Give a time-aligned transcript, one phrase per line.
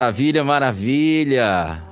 [0.00, 1.82] Maravilha, maravilha.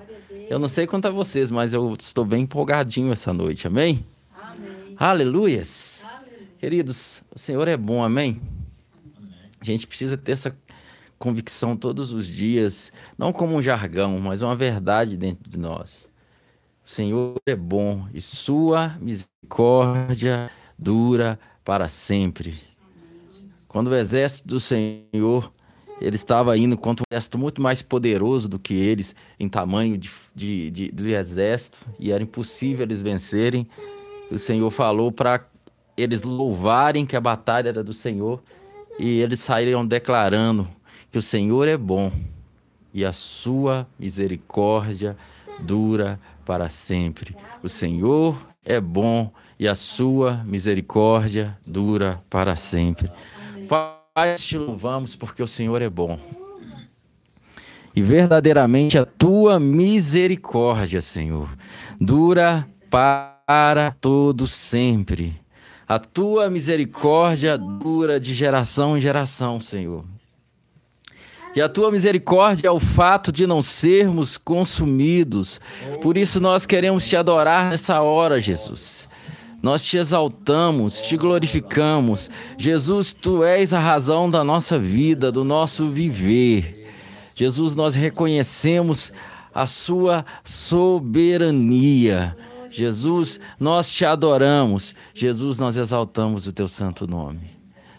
[0.49, 4.07] Eu não sei quanto a vocês, mas eu estou bem empolgadinho essa noite, amém?
[4.33, 4.95] Amém.
[4.97, 6.01] Aleluias.
[6.05, 6.49] Aleluia.
[6.57, 8.41] Queridos, o Senhor é bom, amém?
[9.61, 10.57] A gente precisa ter essa
[11.19, 16.09] convicção todos os dias, não como um jargão, mas uma verdade dentro de nós.
[16.85, 20.49] O Senhor é bom e sua misericórdia
[20.79, 22.63] dura para sempre.
[23.67, 25.51] Quando o exército do Senhor
[26.01, 30.11] ele estava indo contra um exército muito mais poderoso do que eles em tamanho de,
[30.35, 33.67] de, de, de exército e era impossível eles vencerem.
[34.31, 35.47] O Senhor falou para
[35.97, 38.43] eles louvarem que a batalha era do Senhor
[38.99, 40.69] e eles saíram declarando
[41.11, 42.13] que o Senhor é bom
[42.93, 45.17] e a sua misericórdia
[45.61, 47.35] dura para sempre.
[47.63, 53.11] O Senhor é bom e a sua misericórdia dura para sempre.
[54.17, 56.19] Pai, te louvamos porque o Senhor é bom.
[57.95, 61.51] E verdadeiramente a tua misericórdia, Senhor,
[62.01, 65.39] dura para todo sempre.
[65.87, 70.03] A tua misericórdia dura de geração em geração, Senhor.
[71.55, 75.61] E a tua misericórdia é o fato de não sermos consumidos.
[76.01, 79.11] Por isso nós queremos te adorar nessa hora, Jesus.
[79.67, 82.31] Nós te exaltamos, te glorificamos.
[82.57, 86.89] Jesus, tu és a razão da nossa vida, do nosso viver.
[87.35, 89.13] Jesus, nós reconhecemos
[89.53, 92.37] a sua soberania.
[92.71, 94.95] Jesus, nós te adoramos.
[95.13, 97.51] Jesus, nós exaltamos o teu santo nome.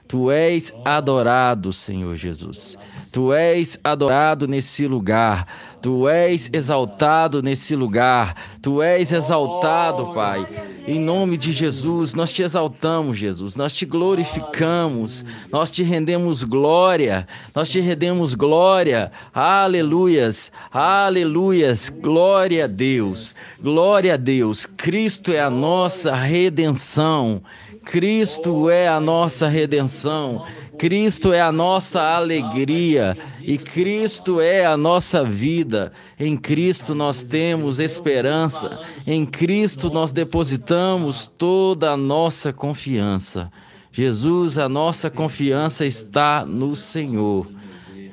[0.07, 2.77] Tu és adorado, Senhor Jesus.
[3.11, 5.45] Tu és adorado nesse lugar.
[5.81, 8.35] Tu és exaltado nesse lugar.
[8.61, 10.47] Tu és exaltado, Pai.
[10.87, 13.55] Em nome de Jesus, nós te exaltamos, Jesus.
[13.55, 15.23] Nós te glorificamos.
[15.51, 17.27] Nós te rendemos glória.
[17.53, 19.11] Nós te rendemos glória.
[19.33, 20.51] Aleluias.
[20.71, 21.89] Aleluias.
[21.89, 23.35] Glória a Deus.
[23.61, 24.65] Glória a Deus.
[24.65, 27.41] Cristo é a nossa redenção.
[27.87, 30.45] Cristo é a nossa redenção.
[30.77, 35.91] Cristo é a nossa alegria e Cristo é a nossa vida.
[36.19, 38.79] Em Cristo nós temos esperança.
[39.05, 43.51] Em Cristo nós depositamos toda a nossa confiança.
[43.91, 47.47] Jesus, a nossa confiança está no Senhor.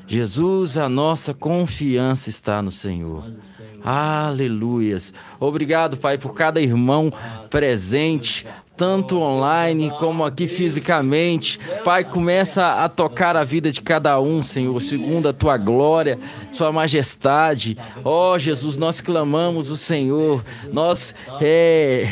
[0.07, 3.25] Jesus, a nossa confiança está no Senhor.
[3.83, 5.13] Aleluias.
[5.41, 7.13] Obrigado, Pai, por cada irmão
[7.51, 8.47] presente,
[8.77, 11.59] tanto online como aqui fisicamente.
[11.85, 16.19] Pai, começa a tocar a vida de cada um, Senhor, segundo a tua glória,
[16.53, 17.79] sua majestade.
[18.05, 22.09] Ó oh, Jesus, nós clamamos o Senhor, nós é,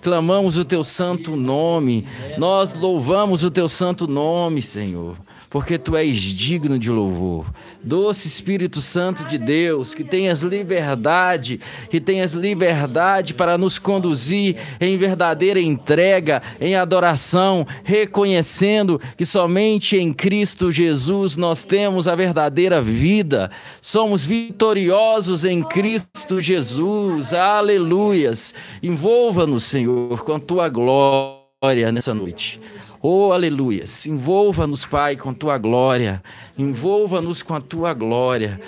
[0.00, 2.06] clamamos o teu santo nome,
[2.38, 5.25] nós louvamos o teu santo nome, Senhor
[5.56, 7.50] porque tu és digno de louvor.
[7.82, 11.58] Doce Espírito Santo de Deus, que tenhas liberdade,
[11.88, 20.12] que tenhas liberdade para nos conduzir em verdadeira entrega, em adoração, reconhecendo que somente em
[20.12, 23.50] Cristo Jesus nós temos a verdadeira vida.
[23.80, 27.32] Somos vitoriosos em Cristo Jesus.
[27.32, 28.52] Aleluias.
[28.82, 32.60] Envolva-nos, Senhor, com a tua glória nessa noite.
[33.02, 34.06] Oh, aleluias.
[34.06, 36.22] Envolva-nos, Pai, com tua glória.
[36.58, 38.60] Envolva-nos com a tua glória.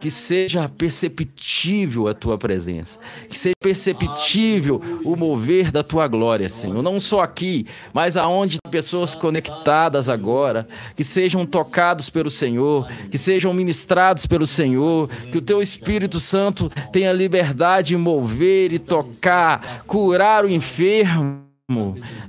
[0.00, 6.80] Que seja perceptível a tua presença, que seja perceptível o mover da tua glória, Senhor.
[6.84, 13.52] Não só aqui, mas aonde pessoas conectadas agora, que sejam tocados pelo Senhor, que sejam
[13.52, 20.44] ministrados pelo Senhor, que o teu Espírito Santo tenha liberdade de mover e tocar, curar
[20.44, 21.47] o enfermo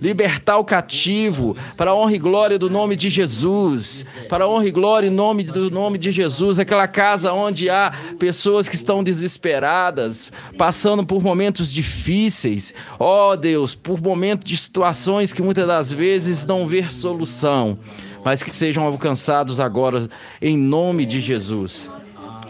[0.01, 4.67] libertar o cativo, para a honra e glória do nome de Jesus, para a honra
[4.67, 9.01] e glória em nome do nome de Jesus, aquela casa onde há pessoas que estão
[9.01, 15.89] desesperadas, passando por momentos difíceis, ó oh, Deus, por momentos de situações que muitas das
[15.89, 17.79] vezes não vê solução,
[18.25, 20.05] mas que sejam alcançados agora
[20.41, 21.89] em nome de Jesus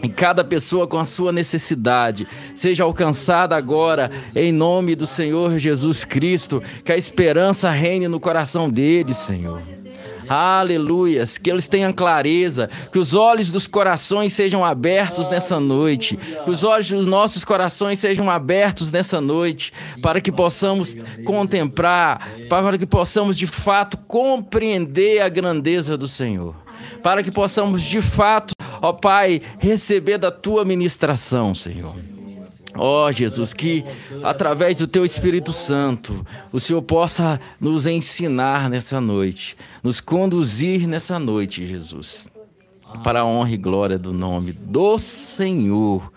[0.02, 6.04] e cada pessoa com a sua necessidade seja alcançada agora em nome do Senhor Jesus
[6.04, 9.62] Cristo, que a esperança reine no coração deles, Senhor.
[10.32, 16.48] Aleluias, que eles tenham clareza, que os olhos dos corações sejam abertos nessa noite, que
[16.48, 22.86] os olhos dos nossos corações sejam abertos nessa noite, para que possamos contemplar, para que
[22.86, 26.54] possamos de fato compreender a grandeza do Senhor,
[27.02, 31.94] para que possamos de fato ó Pai, receber da tua ministração, Senhor.
[32.76, 33.84] Ó oh, Jesus, que
[34.22, 41.18] através do Teu Espírito Santo, o Senhor possa nos ensinar nessa noite, nos conduzir nessa
[41.18, 42.28] noite, Jesus.
[43.02, 46.12] para a honra e glória do nome do Senhor.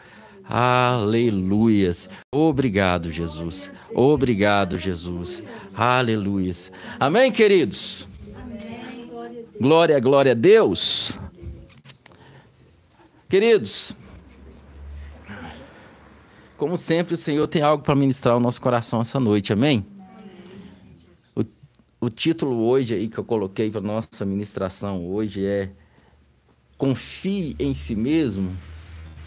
[0.48, 2.10] Aleluias.
[2.32, 3.72] Obrigado, Jesus.
[3.94, 5.44] Obrigado, Jesus.
[5.76, 6.72] Aleluias.
[7.00, 8.08] Amém, queridos?
[9.60, 11.18] Glória, glória a Deus.
[13.30, 13.96] Queridos,
[16.58, 19.86] como sempre, o Senhor tem algo para ministrar ao nosso coração essa noite, amém?
[21.36, 21.44] O,
[22.02, 25.70] o título hoje aí que eu coloquei para nossa ministração hoje é
[26.78, 28.56] confie em si mesmo,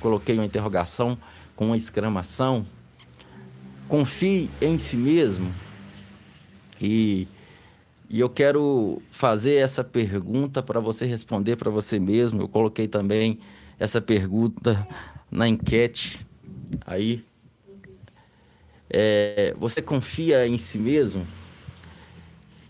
[0.00, 1.16] coloquei uma interrogação
[1.56, 2.66] com uma exclamação.
[3.88, 5.52] Confie em si mesmo.
[6.80, 7.26] E,
[8.08, 12.42] e eu quero fazer essa pergunta para você responder para você mesmo.
[12.42, 13.40] Eu coloquei também
[13.78, 14.86] essa pergunta
[15.30, 16.24] na enquete
[16.86, 17.24] aí.
[18.88, 21.26] É, você confia em si mesmo?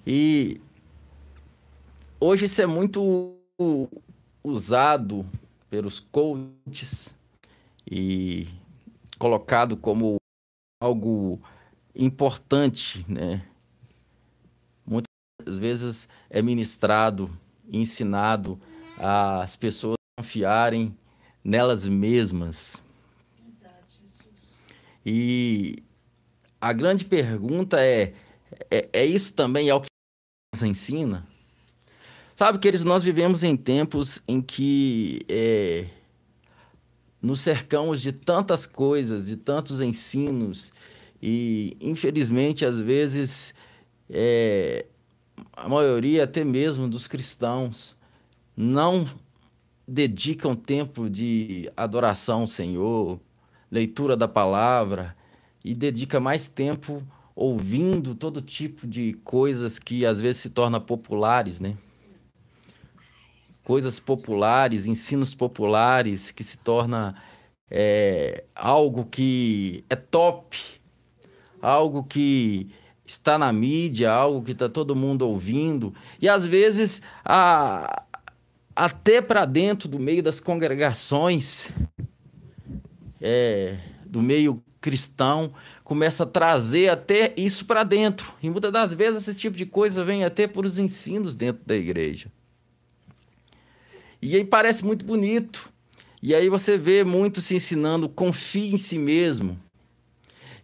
[0.06, 0.60] E
[2.18, 3.34] hoje isso é muito
[4.42, 5.26] usado
[5.68, 7.14] pelos coaches
[7.90, 8.48] e
[9.18, 10.16] colocado como
[10.80, 11.40] algo
[11.94, 13.42] importante, né?
[15.46, 17.31] Muitas vezes é ministrado,
[17.72, 18.60] ensinado
[18.98, 20.93] às pessoas confiarem
[21.44, 22.82] nelas mesmas.
[25.04, 25.84] E
[26.60, 28.12] a grande pergunta é,
[28.69, 29.87] é, é isso também é o que
[30.52, 31.25] nos ensina?
[32.34, 35.87] Sabe, que nós vivemos em tempos em que é,
[37.22, 40.72] nos cercamos de tantas coisas, de tantos ensinos,
[41.22, 43.54] e infelizmente, às vezes,
[44.10, 44.87] é,
[45.52, 47.96] a maioria, até mesmo dos cristãos,
[48.56, 49.08] não
[49.86, 53.20] dedicam tempo de adoração ao Senhor,
[53.70, 55.16] leitura da palavra,
[55.64, 57.02] e dedica mais tempo
[57.34, 61.76] ouvindo todo tipo de coisas que às vezes se tornam populares, né?
[63.66, 67.20] coisas populares, ensinos populares, que se torna
[67.68, 70.56] é, algo que é top,
[71.60, 72.70] algo que
[73.06, 75.94] está na mídia, algo que está todo mundo ouvindo.
[76.20, 78.02] E às vezes, a,
[78.74, 81.70] até para dentro do meio das congregações,
[83.20, 88.32] é, do meio cristão, começa a trazer até isso para dentro.
[88.42, 91.76] E muitas das vezes esse tipo de coisa vem até por os ensinos dentro da
[91.76, 92.30] igreja.
[94.20, 95.68] E aí parece muito bonito.
[96.22, 99.58] E aí você vê muito se ensinando, confie em si mesmo.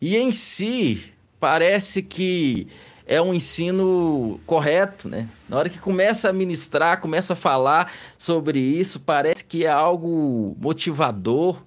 [0.01, 1.12] E em si,
[1.43, 2.69] parece que
[3.05, 5.29] é um ensino correto, né?
[5.49, 10.57] Na hora que começa a ministrar, começa a falar sobre isso, parece que é algo
[10.61, 11.61] motivador.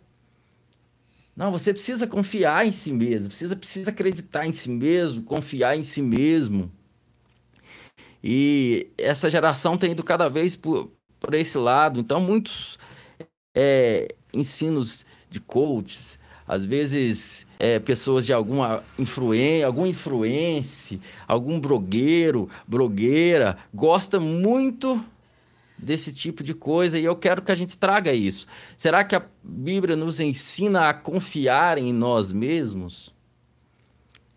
[1.35, 5.83] Não, você precisa confiar em si mesmo, precisa, precisa acreditar em si mesmo, confiar em
[5.83, 6.71] si mesmo.
[8.23, 10.89] E essa geração tem ido cada vez por,
[11.19, 11.99] por esse lado.
[11.99, 12.79] Então, muitos
[13.53, 16.17] é, ensinos de coaches,
[16.47, 25.03] às vezes é, pessoas de alguma influência, algum influência, algum blogueiro, blogueira, gosta muito
[25.77, 28.47] desse tipo de coisa e eu quero que a gente traga isso.
[28.77, 33.13] Será que a Bíblia nos ensina a confiar em nós mesmos?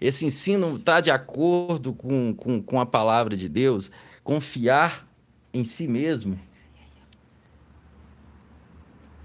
[0.00, 3.90] Esse ensino está de acordo com, com, com a palavra de Deus?
[4.22, 5.06] Confiar
[5.52, 6.38] em si mesmo?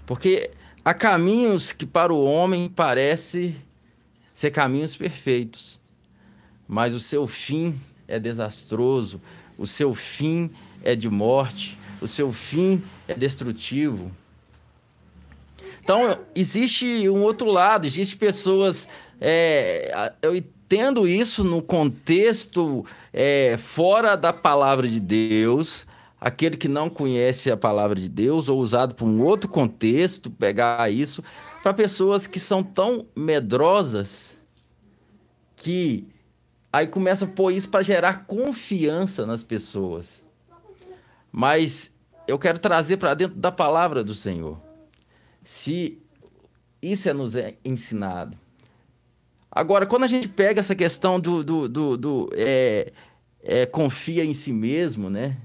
[0.06, 0.50] Porque
[0.84, 3.56] há caminhos que para o homem parece
[4.34, 5.80] ser caminhos perfeitos,
[6.66, 9.20] mas o seu fim é desastroso,
[9.56, 10.50] o seu fim
[10.82, 14.10] é de morte, o seu fim é destrutivo.
[15.82, 18.88] Então, existe um outro lado, existe pessoas.
[19.20, 25.86] É, eu entendo isso no contexto é, fora da palavra de Deus,
[26.20, 30.90] aquele que não conhece a palavra de Deus ou usado por um outro contexto, pegar
[30.90, 31.22] isso
[31.64, 34.34] para pessoas que são tão medrosas
[35.56, 36.06] que
[36.70, 40.26] aí começa a pôr isso para gerar confiança nas pessoas.
[41.32, 41.90] Mas
[42.28, 44.60] eu quero trazer para dentro da palavra do Senhor.
[45.42, 45.98] Se
[46.82, 48.36] isso é nos é ensinado.
[49.50, 52.92] Agora, quando a gente pega essa questão do, do, do, do é,
[53.42, 55.38] é, confia em si mesmo, né?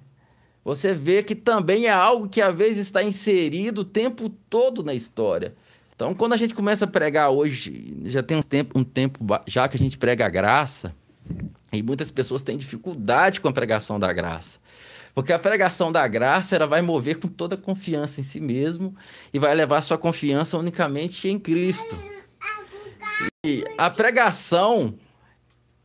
[0.66, 4.94] você vê que também é algo que às vezes está inserido o tempo todo na
[4.94, 5.56] história.
[6.00, 9.68] Então, quando a gente começa a pregar hoje, já tem um tempo, um tempo já
[9.68, 10.96] que a gente prega a graça,
[11.74, 14.60] e muitas pessoas têm dificuldade com a pregação da graça.
[15.14, 18.96] Porque a pregação da graça ela vai mover com toda a confiança em si mesmo
[19.34, 21.98] e vai levar sua confiança unicamente em Cristo.
[23.46, 24.96] E a pregação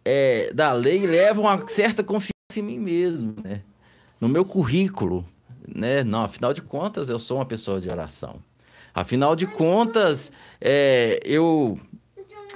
[0.04, 3.62] é, da lei leva uma certa confiança em mim mesmo, né?
[4.20, 5.26] no meu currículo,
[5.66, 6.04] né?
[6.04, 8.40] Não, afinal de contas, eu sou uma pessoa de oração.
[8.94, 11.76] Afinal de contas, é, eu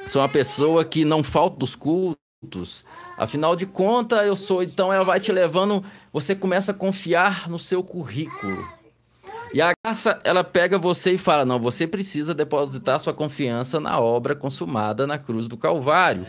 [0.07, 2.85] sou uma pessoa que não falta dos cultos.
[3.17, 4.63] Afinal de contas, eu sou.
[4.63, 5.85] Então, ela vai te levando.
[6.13, 8.65] Você começa a confiar no seu currículo.
[9.53, 13.99] E a graça, ela pega você e fala: não, você precisa depositar sua confiança na
[13.99, 16.25] obra consumada na cruz do Calvário.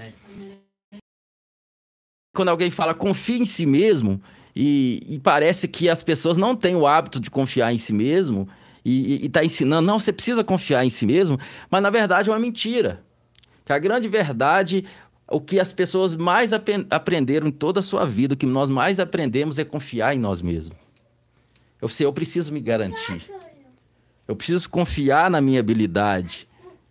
[2.35, 4.21] Quando alguém fala confia em si mesmo,
[4.55, 8.47] e, e parece que as pessoas não têm o hábito de confiar em si mesmo,
[8.89, 12.39] e está ensinando, não, você precisa confiar em si mesmo, mas na verdade é uma
[12.39, 13.03] mentira.
[13.65, 14.85] Que a grande verdade,
[15.27, 18.69] o que as pessoas mais ap aprenderam em toda a sua vida, o que nós
[18.69, 20.77] mais aprendemos é confiar em nós mesmos.
[21.81, 23.29] Eu sei, eu preciso me garantir.
[24.27, 26.47] Eu preciso confiar na minha habilidade.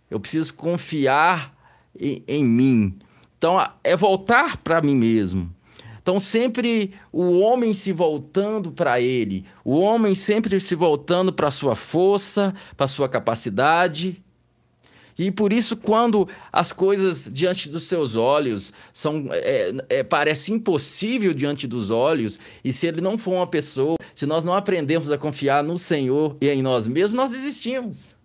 [0.09, 1.55] Eu preciso confiar
[1.97, 2.97] em, em mim.
[3.37, 5.53] Então, é voltar para mim mesmo.
[6.09, 11.75] Então, sempre o homem se voltando para ele, o homem sempre se voltando para sua
[11.75, 14.19] força, para sua capacidade.
[15.15, 21.31] E por isso, quando as coisas diante dos seus olhos são é, é, parece impossível
[21.31, 25.17] diante dos olhos, e se ele não for uma pessoa, se nós não aprendemos a
[25.17, 28.15] confiar no Senhor e em nós mesmos, nós desistimos.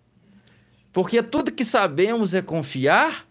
[0.91, 3.27] Porque tudo que sabemos é confiar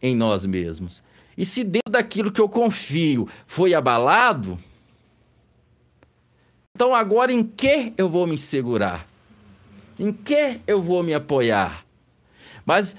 [0.00, 1.02] em nós mesmos.
[1.36, 4.58] E se dentro daquilo que eu confio foi abalado,
[6.74, 9.06] então agora em que eu vou me segurar?
[9.98, 11.84] Em que eu vou me apoiar?
[12.64, 12.96] Mas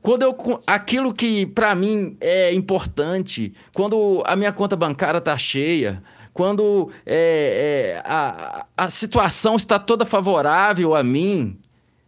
[0.00, 0.36] quando eu
[0.66, 7.96] aquilo que para mim é importante, quando a minha conta bancária está cheia, quando é,
[7.96, 11.58] é, a, a situação está toda favorável a mim,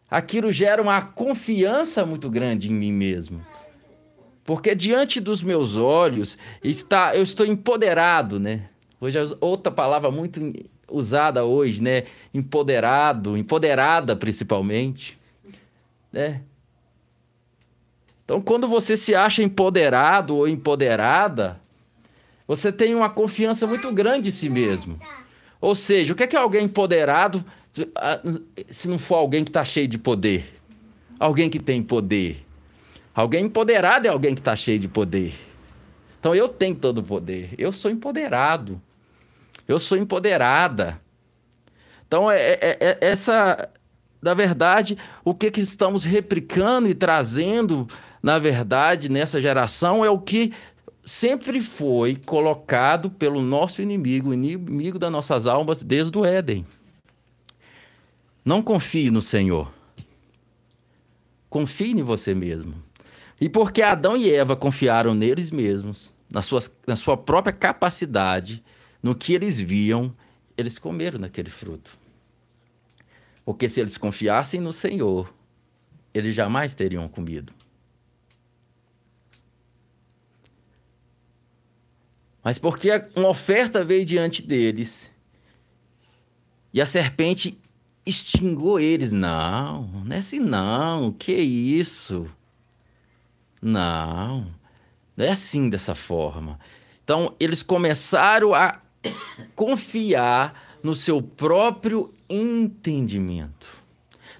[0.08, 3.44] aquilo gera uma confiança muito grande em mim mesmo.
[4.44, 8.68] Porque diante dos meus olhos está, eu estou empoderado, né?
[9.00, 10.40] Hoje é outra palavra muito
[10.90, 12.04] usada hoje, né?
[12.34, 15.18] Empoderado, empoderada principalmente,
[16.12, 16.42] né?
[18.24, 21.60] Então, quando você se acha empoderado ou empoderada,
[22.46, 25.00] você tem uma confiança muito grande em si mesmo.
[25.60, 27.44] Ou seja, o que é, que é alguém empoderado
[28.70, 30.60] se não for alguém que está cheio de poder?
[31.18, 32.44] Alguém que tem poder.
[33.14, 35.34] Alguém empoderado é alguém que está cheio de poder.
[36.18, 37.54] Então eu tenho todo o poder.
[37.58, 38.80] Eu sou empoderado.
[39.66, 41.00] Eu sou empoderada.
[42.06, 43.68] Então, é, é, é essa,
[44.20, 47.86] na verdade, o que, que estamos replicando e trazendo
[48.22, 50.52] na verdade, nessa geração, é o que
[51.04, 56.66] sempre foi colocado pelo nosso inimigo, inimigo das nossas almas, desde o Éden.
[58.44, 59.72] Não confie no Senhor.
[61.48, 62.74] Confie em você mesmo.
[63.40, 68.62] E porque Adão e Eva confiaram neles mesmos, na, suas, na sua própria capacidade,
[69.02, 70.12] no que eles viam,
[70.56, 71.98] eles comeram naquele fruto.
[73.44, 75.32] Porque se eles confiassem no Senhor,
[76.12, 77.52] eles jamais teriam comido.
[82.42, 85.10] mas porque uma oferta veio diante deles
[86.72, 87.58] e a serpente
[88.04, 89.12] extingou eles.
[89.12, 92.26] Não, não é assim não, que isso?
[93.60, 94.46] Não,
[95.16, 96.58] não é assim dessa forma.
[97.04, 98.80] Então, eles começaram a
[99.54, 103.80] confiar no seu próprio entendimento.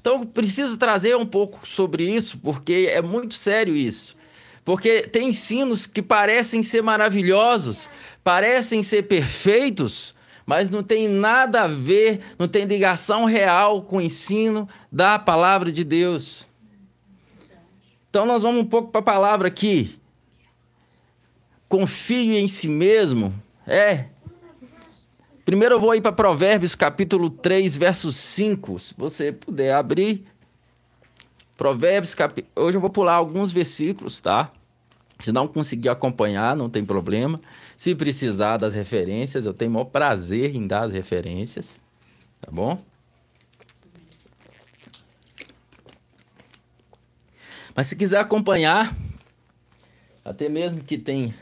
[0.01, 4.17] Então, preciso trazer um pouco sobre isso, porque é muito sério isso.
[4.65, 7.89] Porque tem ensinos que parecem ser maravilhosos,
[8.23, 10.15] parecem ser perfeitos,
[10.47, 15.71] mas não tem nada a ver, não tem ligação real com o ensino da palavra
[15.71, 16.47] de Deus.
[18.11, 19.97] Então nós vamos um pouco para a palavra aqui.
[21.69, 23.33] Confie em si mesmo.
[23.65, 24.07] É.
[25.45, 28.79] Primeiro eu vou ir para Provérbios capítulo 3, verso 5.
[28.81, 30.27] Se você puder abrir.
[31.57, 32.45] Provérbios, cap...
[32.57, 34.51] hoje eu vou pular alguns versículos, tá?
[35.21, 37.41] Se não conseguir acompanhar, não tem problema.
[37.77, 41.79] Se precisar das referências, eu tenho o maior prazer em dar as referências,
[42.41, 42.83] tá bom?
[47.81, 48.95] Mas se quiser acompanhar,
[50.23, 51.35] até mesmo que tem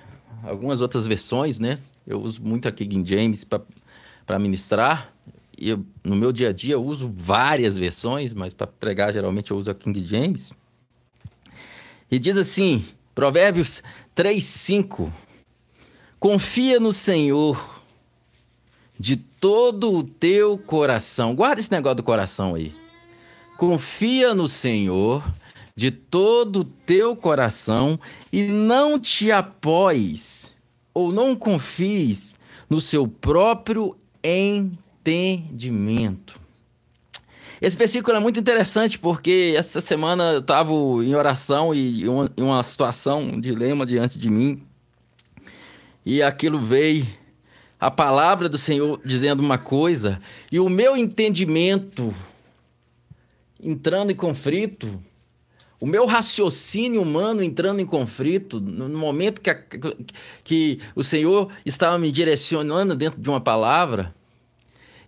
[0.44, 1.80] algumas outras versões, né?
[2.06, 5.12] Eu uso muito aqui King James para ministrar
[5.58, 9.50] e eu, no meu dia a dia eu uso várias versões, mas para pregar geralmente
[9.50, 10.52] eu uso a King James.
[12.08, 13.82] E diz assim, Provérbios
[14.14, 15.12] 3, 5.
[16.20, 17.82] Confia no Senhor
[18.96, 21.34] de todo o teu coração.
[21.34, 22.72] Guarda esse negócio do coração aí.
[23.56, 25.24] Confia no Senhor
[25.78, 28.00] de todo o teu coração
[28.32, 30.52] e não te apoies
[30.92, 32.34] ou não confies
[32.68, 33.96] no seu próprio
[35.04, 36.40] entendimento.
[37.62, 42.60] Esse versículo é muito interessante porque essa semana eu estava em oração e uma, uma
[42.64, 44.60] situação, um dilema diante de mim.
[46.04, 47.06] E aquilo veio,
[47.78, 50.20] a palavra do Senhor dizendo uma coisa,
[50.50, 52.12] e o meu entendimento
[53.62, 55.00] entrando em conflito,
[55.80, 59.62] o meu raciocínio humano entrando em conflito, no momento que, a,
[60.42, 64.14] que o Senhor estava me direcionando dentro de uma palavra,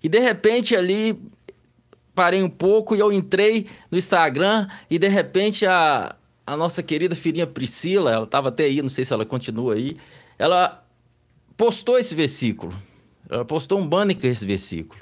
[0.03, 1.21] e de repente ali
[2.15, 6.15] parei um pouco e eu entrei no Instagram e de repente a,
[6.47, 9.97] a nossa querida filhinha Priscila, ela estava até aí, não sei se ela continua aí,
[10.39, 10.85] ela
[11.57, 12.75] postou esse versículo.
[13.29, 15.01] Ela postou um banner com esse versículo.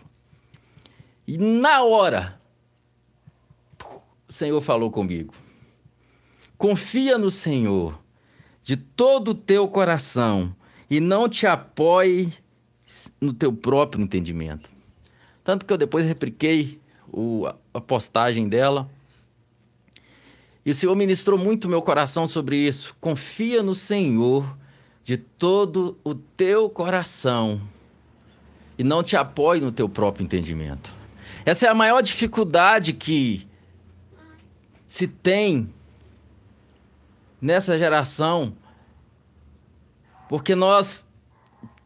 [1.27, 2.41] E na hora,
[4.29, 5.33] o Senhor falou comigo.
[6.59, 7.99] Confia no Senhor
[8.65, 10.55] de todo o teu coração
[10.91, 12.33] e não te apoie
[13.21, 14.69] no teu próprio entendimento.
[15.45, 18.91] Tanto que eu depois repliquei o, a postagem dela.
[20.67, 22.95] E o Senhor ministrou muito meu coração sobre isso.
[23.01, 24.59] Confia no Senhor
[25.05, 27.61] de todo o teu coração
[28.77, 30.95] e não te apoie no teu próprio entendimento.
[31.47, 33.47] Essa é a maior dificuldade que
[34.87, 35.73] se tem
[37.41, 38.53] nessa geração,
[40.29, 41.07] porque nós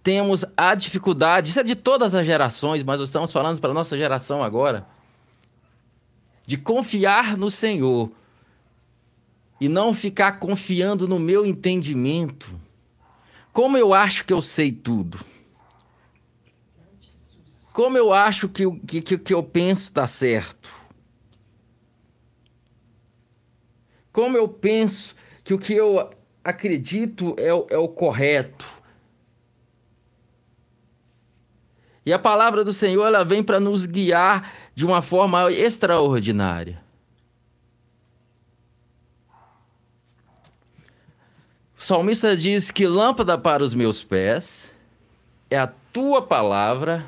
[0.02, 3.74] temos a dificuldade, isso é de todas as gerações, mas nós estamos falando para a
[3.74, 4.86] nossa geração agora
[6.44, 8.10] de confiar no Senhor
[9.60, 12.60] e não ficar confiando no meu entendimento.
[13.52, 15.20] Como eu acho que eu sei tudo?
[17.72, 20.70] Como eu acho que o que, que, eu penso está certo?
[24.12, 25.14] Como eu penso
[25.52, 26.10] que o que eu
[26.42, 28.66] acredito é o, é o correto?
[32.04, 36.82] E a palavra do Senhor ela vem para nos guiar de uma forma extraordinária.
[41.76, 44.72] O salmista diz que lâmpada para os meus pés
[45.50, 47.04] é a tua palavra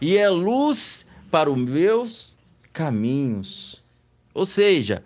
[0.00, 2.34] e é luz para os meus
[2.72, 3.82] caminhos.
[4.32, 5.02] Ou seja,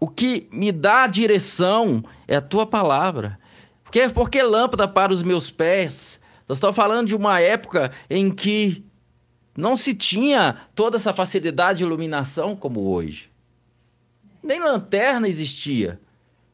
[0.00, 3.38] o que me dá direção é a tua palavra.
[3.82, 6.20] Porque, porque lâmpada para os meus pés?
[6.48, 8.84] Nós estamos falando de uma época em que
[9.56, 13.30] não se tinha toda essa facilidade de iluminação como hoje.
[14.42, 16.00] Nem lanterna existia.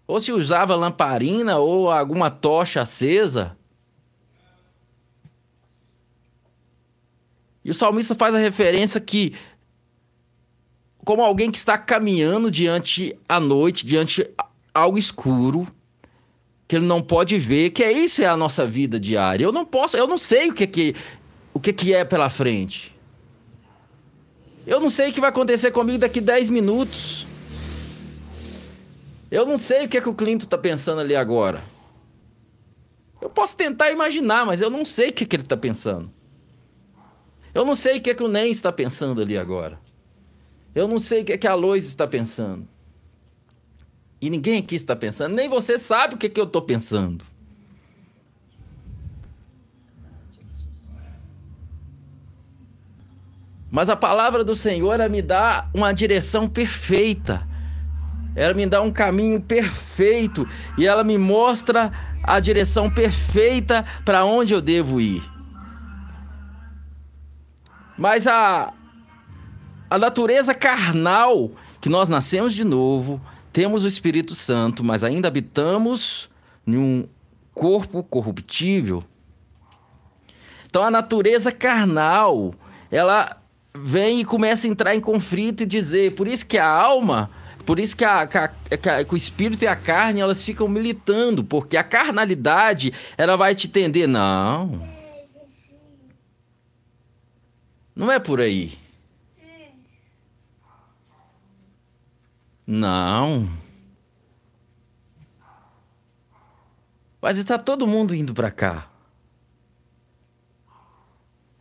[0.07, 3.57] Ou se usava lamparina ou alguma tocha acesa.
[7.65, 9.35] E o salmista faz a referência que,
[11.05, 14.29] como alguém que está caminhando diante à noite, diante
[14.73, 15.69] algo escuro,
[16.67, 19.45] que ele não pode ver, que é isso é a nossa vida diária.
[19.45, 20.95] Eu não posso, eu não sei o que que
[21.53, 22.95] o que que é pela frente.
[24.67, 27.27] Eu não sei o que vai acontecer comigo daqui 10 minutos.
[29.31, 31.63] Eu não sei o que, é que o Clinton está pensando ali agora.
[33.21, 36.11] Eu posso tentar imaginar, mas eu não sei o que, é que ele está pensando.
[37.55, 39.79] Eu não sei o que, é que o Nen está pensando ali agora.
[40.75, 42.67] Eu não sei o que, é que a Lois está pensando.
[44.21, 47.25] E ninguém aqui está pensando, nem você sabe o que, é que eu estou pensando.
[53.71, 57.47] Mas a palavra do Senhor ela me dá uma direção perfeita.
[58.37, 60.47] Ela me dá um caminho perfeito
[60.79, 65.23] e ela me mostra a direção perfeita para onde eu devo ir.
[67.99, 68.73] Mas a
[69.95, 73.21] a natureza carnal que nós nascemos de novo,
[73.53, 76.29] temos o Espírito Santo, mas ainda habitamos
[76.67, 77.09] em um
[77.55, 79.05] corpo corruptível.
[80.67, 82.53] Então a natureza carnal,
[82.91, 83.41] ela
[83.73, 87.31] vem e começa a entrar em conflito e dizer, por isso que a alma,
[87.65, 91.45] por isso que, a, que, a, que, o espírito e a carne, elas ficam militando,
[91.45, 94.93] porque a carnalidade, ela vai te entender, não.
[97.95, 98.83] Não é por aí.
[102.67, 103.49] Não.
[107.21, 108.89] Mas está todo mundo indo para cá.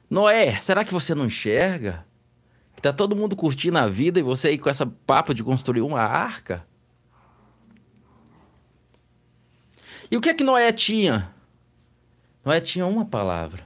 [0.10, 2.06] Noé, será que você não enxerga?
[2.76, 5.82] Que tá todo mundo curtindo a vida e você aí com essa papo de construir
[5.82, 6.66] uma arca?
[10.12, 11.34] E o que é que Noé tinha?
[12.46, 13.66] Noé tinha uma palavra.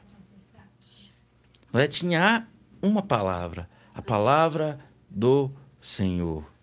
[1.73, 2.47] Noé tinha
[2.82, 6.57] uma palavra, a palavra do Senhor.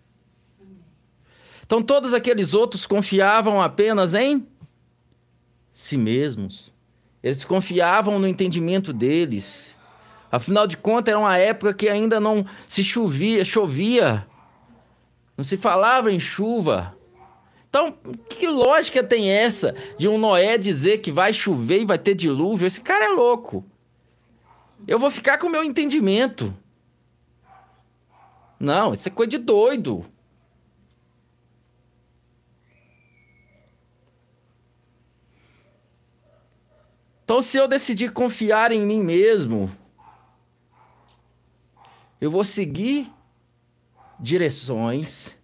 [1.65, 4.45] Então todos aqueles outros confiavam apenas em
[5.73, 6.73] si mesmos.
[7.23, 9.73] Eles confiavam no entendimento deles.
[10.31, 14.27] Afinal de contas, era uma época que ainda não se chovia, chovia.
[15.35, 16.95] Não se falava em chuva.
[17.67, 17.93] Então,
[18.29, 22.67] que lógica tem essa de um Noé dizer que vai chover e vai ter dilúvio?
[22.67, 23.65] Esse cara é louco.
[24.87, 26.55] Eu vou ficar com o meu entendimento.
[28.59, 30.05] Não, isso é coisa de doido.
[37.25, 39.71] Então, se eu decidir confiar em mim mesmo,
[42.21, 43.11] eu vou seguir
[44.19, 45.35] direções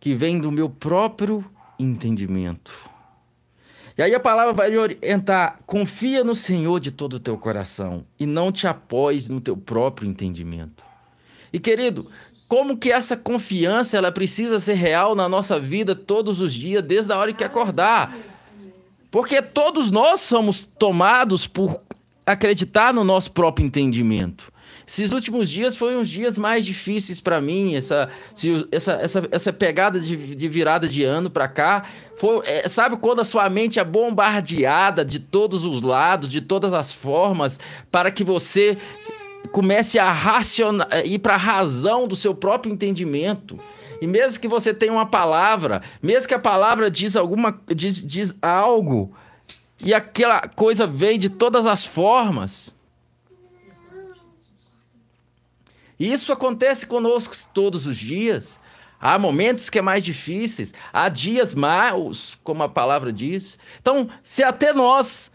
[0.00, 2.74] que vêm do meu próprio entendimento.
[3.96, 8.26] E aí a palavra vai orientar: confia no Senhor de todo o teu coração e
[8.26, 10.84] não te apoies no teu próprio entendimento.
[11.52, 12.10] E querido,
[12.48, 17.12] como que essa confiança ela precisa ser real na nossa vida todos os dias, desde
[17.12, 18.33] a hora que acordar?
[19.14, 21.80] Porque todos nós somos tomados por
[22.26, 24.52] acreditar no nosso próprio entendimento.
[24.84, 28.10] Esses últimos dias foram os dias mais difíceis para mim, essa,
[28.72, 31.84] essa, essa, essa pegada de, de virada de ano para cá.
[32.18, 36.74] Foi, é, sabe quando a sua mente é bombardeada de todos os lados, de todas
[36.74, 37.60] as formas,
[37.92, 38.76] para que você
[39.52, 43.60] comece a racionar, ir para a razão do seu próprio entendimento.
[44.00, 48.34] E mesmo que você tenha uma palavra, mesmo que a palavra diz alguma diz, diz
[48.42, 49.14] algo
[49.84, 52.72] e aquela coisa vem de todas as formas.
[55.98, 58.60] Isso acontece conosco todos os dias.
[59.00, 63.58] Há momentos que é mais difíceis, há dias maus, como a palavra diz.
[63.80, 65.30] Então, se até nós,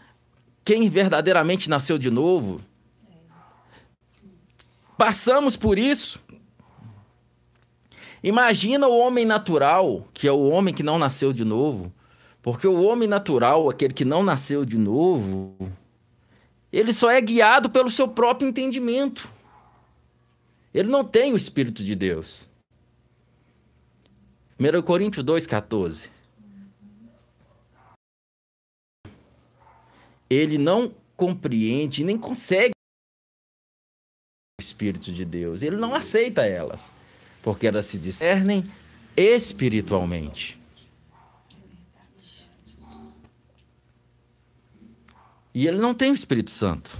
[0.64, 2.60] quem verdadeiramente nasceu de novo,
[4.98, 6.20] passamos por isso,
[8.22, 11.92] Imagina o homem natural, que é o homem que não nasceu de novo.
[12.42, 15.54] Porque o homem natural, aquele que não nasceu de novo,
[16.72, 19.30] ele só é guiado pelo seu próprio entendimento.
[20.72, 22.48] Ele não tem o Espírito de Deus.
[24.58, 26.08] 1 Coríntios 2,14.
[30.28, 32.72] Ele não compreende, nem consegue
[34.60, 35.62] o Espírito de Deus.
[35.62, 36.99] Ele não aceita elas
[37.42, 38.64] porque elas se discernem
[39.16, 40.58] espiritualmente.
[45.54, 46.90] E ele não tem o Espírito Santo.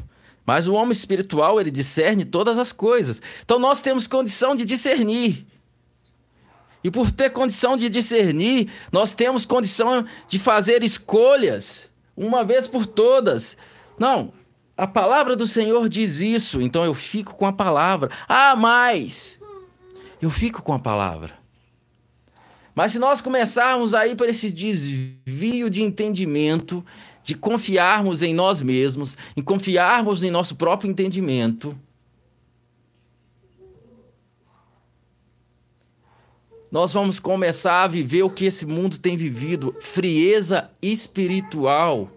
[0.44, 3.22] Mas o homem espiritual, ele discerne todas as coisas.
[3.44, 5.46] Então nós temos condição de discernir.
[6.82, 12.86] E por ter condição de discernir, nós temos condição de fazer escolhas, uma vez por
[12.86, 13.56] todas.
[13.98, 14.32] Não,
[14.76, 18.10] a palavra do Senhor diz isso, então eu fico com a palavra.
[18.26, 19.39] Ah, mas
[20.20, 21.38] eu fico com a palavra.
[22.74, 26.84] Mas se nós começarmos aí por esse desvio de entendimento,
[27.22, 31.76] de confiarmos em nós mesmos, em confiarmos em nosso próprio entendimento,
[36.70, 42.08] nós vamos começar a viver o que esse mundo tem vivido, frieza espiritual.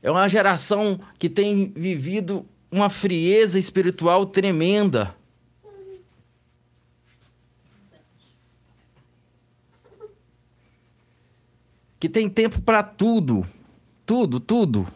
[0.00, 5.14] É uma geração que tem vivido uma frieza espiritual tremenda.
[12.00, 13.46] Que tem tempo para tudo,
[14.04, 14.88] tudo, tudo.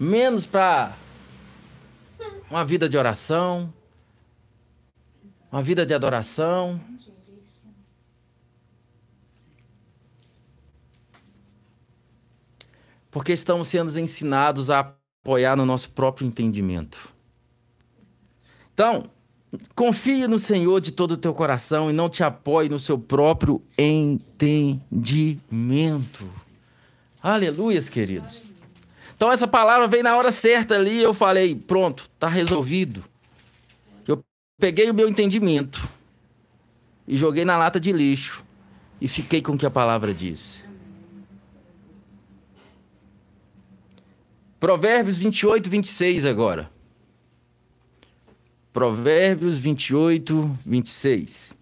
[0.00, 0.96] Menos para
[2.50, 3.70] uma vida de oração,
[5.52, 6.80] uma vida de adoração.
[13.16, 14.92] Porque estamos sendo ensinados a
[15.24, 17.08] apoiar no nosso próprio entendimento.
[18.74, 19.04] Então,
[19.74, 23.62] confie no Senhor de todo o teu coração e não te apoie no seu próprio
[23.78, 26.30] entendimento.
[27.22, 28.44] Aleluias, queridos.
[29.16, 33.02] Então essa palavra veio na hora certa ali, eu falei, pronto, está resolvido.
[34.06, 34.22] Eu
[34.60, 35.88] peguei o meu entendimento
[37.08, 38.44] e joguei na lata de lixo
[39.00, 40.65] e fiquei com o que a palavra disse.
[44.66, 46.68] Provérbios 28, 26 agora.
[48.72, 51.54] Provérbios 28, 26.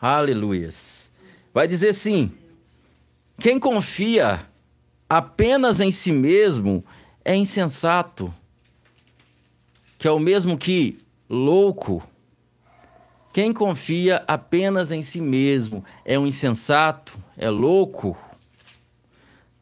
[0.00, 1.12] Aleluias.
[1.52, 2.32] Vai dizer assim:
[3.38, 4.48] quem confia
[5.10, 6.82] apenas em si mesmo
[7.22, 8.34] é insensato,
[9.98, 12.02] que é o mesmo que louco
[13.32, 18.18] quem confia apenas em si mesmo é um insensato, é louco.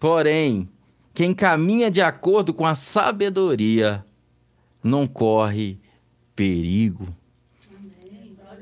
[0.01, 0.69] Porém,
[1.13, 4.05] quem caminha de acordo com a sabedoria
[4.83, 5.79] não corre
[6.35, 7.07] perigo.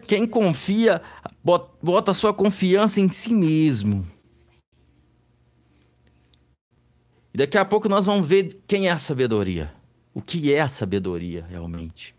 [0.08, 1.02] Quem confia,
[1.82, 4.06] bota sua confiança em si mesmo.
[7.34, 9.72] E daqui a pouco nós vamos ver quem é a sabedoria.
[10.14, 12.15] O que é a sabedoria realmente.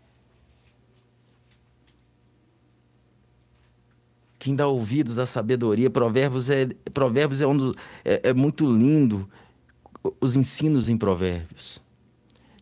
[4.48, 9.28] Quem dá ouvidos à sabedoria, Provérbios é, Provérbios é, um dos, é, é muito lindo,
[10.18, 11.82] os ensinos em Provérbios.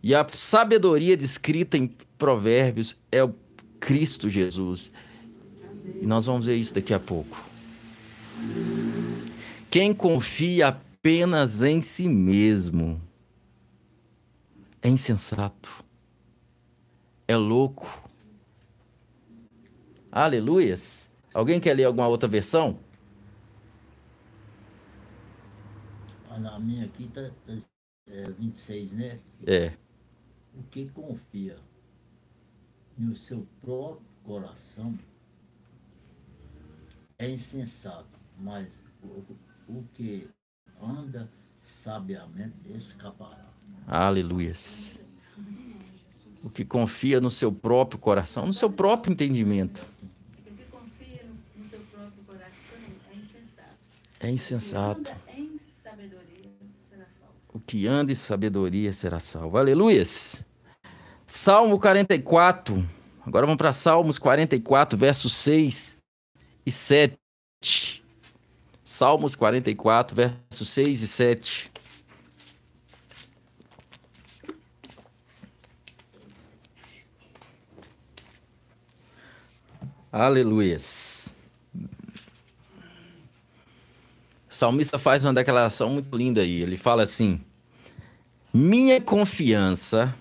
[0.03, 1.87] E a sabedoria descrita em
[2.19, 3.33] Provérbios é o
[3.79, 4.91] Cristo Jesus.
[6.03, 7.41] E nós vamos ver isso daqui a pouco.
[9.71, 13.01] Quem confia apenas em si mesmo
[14.83, 15.85] é insensato,
[17.29, 18.03] é louco.
[20.11, 21.06] Aleluias.
[21.37, 22.79] Alguém quer ler alguma outra versão?
[26.31, 27.53] Ah, na minha aqui está tá,
[28.09, 29.19] é, 26, né?
[29.47, 29.73] É.
[30.55, 31.59] O que confia
[32.97, 34.99] no seu próprio coração
[37.19, 39.23] é insensato, mas o,
[39.69, 40.29] o que
[40.81, 41.31] anda
[41.63, 43.47] sabiamente escapará.
[43.87, 44.99] Aleluias.
[46.43, 49.87] O que confia no seu próprio coração, no seu próprio entendimento.
[50.39, 51.25] O que confia
[51.57, 52.79] no seu próprio coração
[53.11, 53.77] é insensato.
[54.21, 55.13] É insensato.
[57.53, 59.57] O que anda em sabedoria será salvo.
[59.57, 60.45] Aleluias.
[61.27, 62.87] Salmo 44.
[63.25, 65.97] Agora vamos para Salmos 44, versos 6
[66.65, 67.19] e 7.
[68.85, 71.73] Salmos 44, versos 6 e 7.
[80.13, 81.35] Aleluias.
[84.46, 86.63] O salmista faz uma declaração muito linda aí.
[86.63, 87.41] Ele fala assim:
[88.53, 90.15] Minha confiança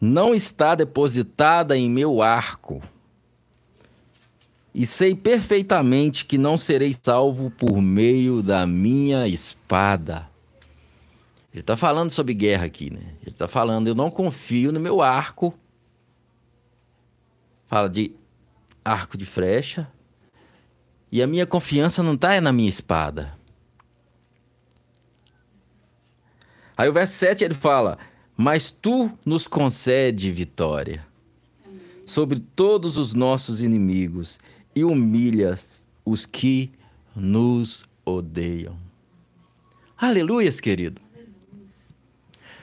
[0.00, 2.80] não está depositada em meu arco.
[4.74, 10.28] E sei perfeitamente que não serei salvo por meio da minha espada.
[11.52, 13.14] Ele está falando sobre guerra aqui, né?
[13.20, 15.52] Ele está falando, eu não confio no meu arco.
[17.66, 18.12] Fala de
[18.84, 19.88] arco de flecha.
[21.10, 23.39] E a minha confiança não está na minha espada.
[26.80, 27.98] Aí o verso 7 ele fala:
[28.34, 31.06] Mas tu nos concede vitória
[32.06, 34.40] sobre todos os nossos inimigos
[34.74, 36.72] e humilhas os que
[37.14, 38.78] nos odeiam.
[39.94, 41.02] Aleluias, querido.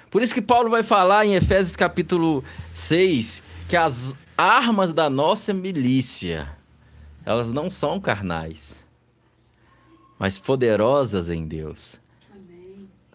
[0.10, 5.54] Por isso que Paulo vai falar em Efésios capítulo 6 que as armas da nossa
[5.54, 6.58] milícia,
[7.24, 8.84] elas não são carnais,
[10.18, 12.00] mas poderosas em Deus.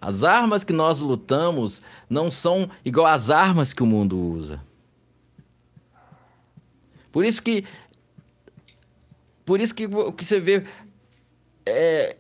[0.03, 4.61] As armas que nós lutamos não são igual às armas que o mundo usa.
[7.13, 7.65] Por isso que
[9.45, 10.65] por isso que o que você vê
[11.65, 12.17] é,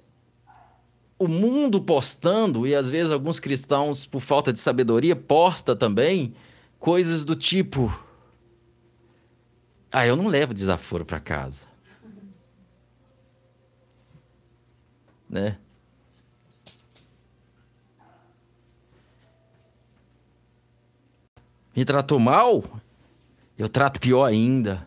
[1.18, 6.36] o mundo postando, e às vezes alguns cristãos, por falta de sabedoria, posta também
[6.78, 7.92] coisas do tipo.
[9.90, 11.60] Ah, eu não levo desaforo para casa.
[15.28, 15.58] Né?
[21.74, 22.64] Me tratou mal?
[23.56, 24.86] Eu trato pior ainda.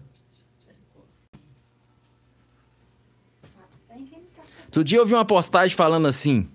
[4.66, 6.50] Outro dia eu vi uma postagem falando assim.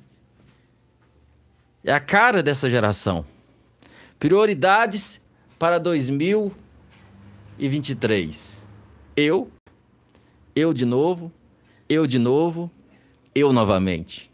[1.83, 3.25] É a cara dessa geração.
[4.19, 5.19] Prioridades
[5.59, 8.63] para 2023.
[9.17, 9.51] Eu,
[10.55, 11.33] eu de novo,
[11.89, 12.71] eu de novo,
[13.35, 14.31] eu novamente.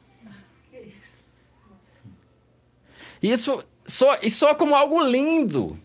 [3.23, 5.79] Isso só, e só como algo lindo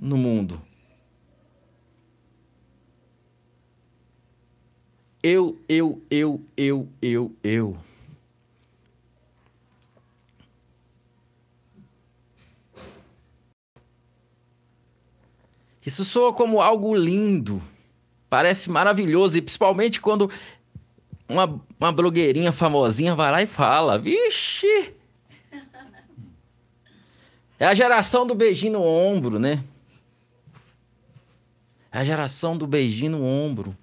[0.00, 0.60] no mundo.
[5.22, 7.76] Eu, eu, eu, eu, eu, eu.
[15.84, 17.62] Isso soa como algo lindo,
[18.28, 20.30] parece maravilhoso, e principalmente quando
[21.28, 24.94] uma, uma blogueirinha famosinha vai lá e fala: Vixe!
[27.58, 29.64] É a geração do beijinho no ombro, né?
[31.90, 33.76] É a geração do beijinho no ombro.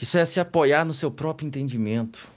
[0.00, 2.30] Isso é se apoiar no seu próprio entendimento.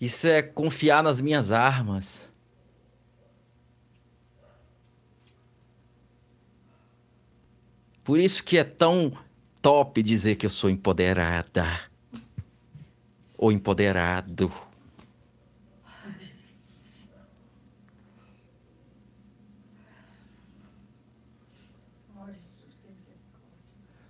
[0.00, 2.28] Isso é confiar nas minhas armas.
[8.02, 9.16] Por isso que é tão
[9.60, 11.89] top dizer que eu sou empoderada
[13.40, 14.52] ou empoderado.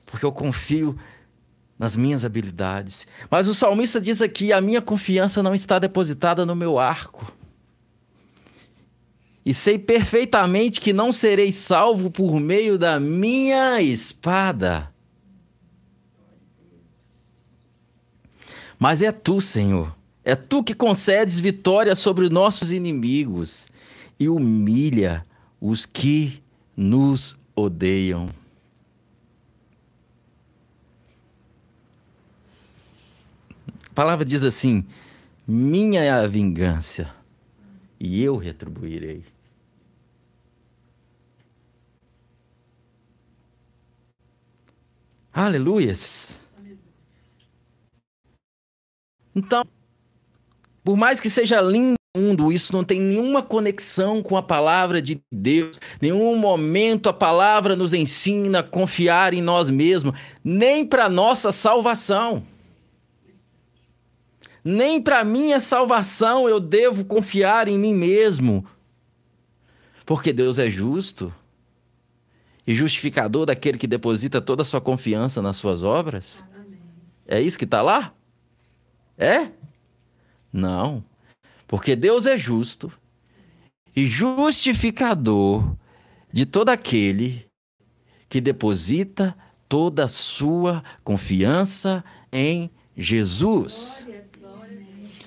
[0.04, 0.98] Porque eu confio
[1.78, 3.06] nas minhas habilidades.
[3.30, 7.32] Mas o salmista diz aqui: a minha confiança não está depositada no meu arco.
[9.46, 14.92] E sei perfeitamente que não serei salvo por meio da minha espada.
[18.80, 19.94] Mas é tu, Senhor.
[20.24, 23.68] É tu que concedes vitória sobre nossos inimigos
[24.18, 25.22] e humilha
[25.60, 26.42] os que
[26.74, 28.30] nos odeiam.
[33.90, 34.86] A palavra diz assim:
[35.46, 37.12] Minha é a vingança,
[37.98, 39.24] e eu retribuirei.
[45.32, 46.39] Aleluias.
[49.34, 49.64] Então,
[50.84, 55.00] por mais que seja lindo o mundo, isso não tem nenhuma conexão com a palavra
[55.00, 55.78] de Deus.
[56.00, 62.42] Nenhum momento a palavra nos ensina a confiar em nós mesmos, nem para nossa salvação.
[64.64, 68.66] Nem para minha salvação eu devo confiar em mim mesmo.
[70.04, 71.32] Porque Deus é justo
[72.66, 76.42] e justificador daquele que deposita toda a sua confiança nas suas obras?
[77.26, 78.12] É isso que está lá?
[79.20, 79.50] É?
[80.50, 81.04] Não.
[81.68, 82.90] Porque Deus é justo
[83.94, 85.76] e justificador
[86.32, 87.46] de todo aquele
[88.30, 89.36] que deposita
[89.68, 92.02] toda a sua confiança
[92.32, 94.06] em Jesus.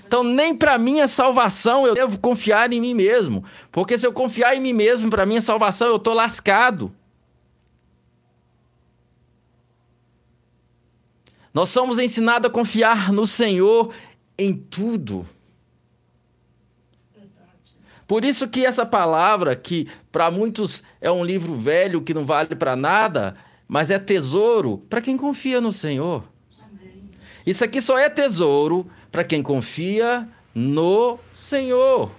[0.07, 3.43] Então, nem para minha salvação eu devo confiar em mim mesmo.
[3.71, 6.93] Porque se eu confiar em mim mesmo para minha salvação, eu estou lascado.
[11.53, 13.93] Nós somos ensinados a confiar no Senhor
[14.37, 15.25] em tudo.
[18.07, 22.55] Por isso que essa palavra, que para muitos é um livro velho que não vale
[22.55, 23.35] para nada,
[23.67, 26.23] mas é tesouro para quem confia no Senhor.
[27.45, 32.11] Isso aqui só é tesouro para quem confia no Senhor.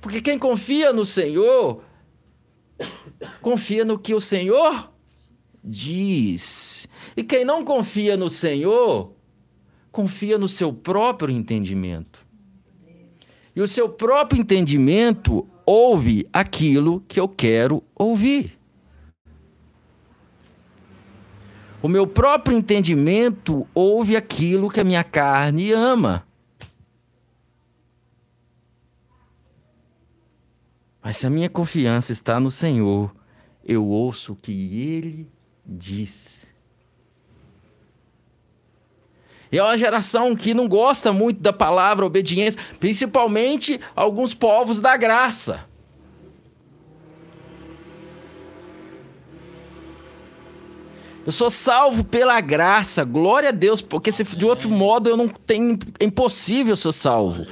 [0.00, 1.82] Porque quem confia no Senhor,
[3.40, 4.92] confia no que o Senhor
[5.62, 6.88] diz.
[7.16, 9.12] E quem não confia no Senhor,
[9.90, 12.24] confia no seu próprio entendimento.
[13.54, 18.58] E o seu próprio entendimento ouve aquilo que eu quero ouvir.
[21.82, 26.26] O meu próprio entendimento ouve aquilo que a minha carne ama.
[31.02, 33.12] Mas se a minha confiança está no Senhor,
[33.64, 35.28] eu ouço o que Ele
[35.66, 36.41] diz.
[39.52, 44.96] E é uma geração que não gosta muito da palavra obediência, principalmente alguns povos da
[44.96, 45.66] graça.
[51.24, 55.28] Eu sou salvo pela graça, glória a Deus, porque se de outro modo eu não
[55.28, 57.46] tenho, é impossível ser salvo.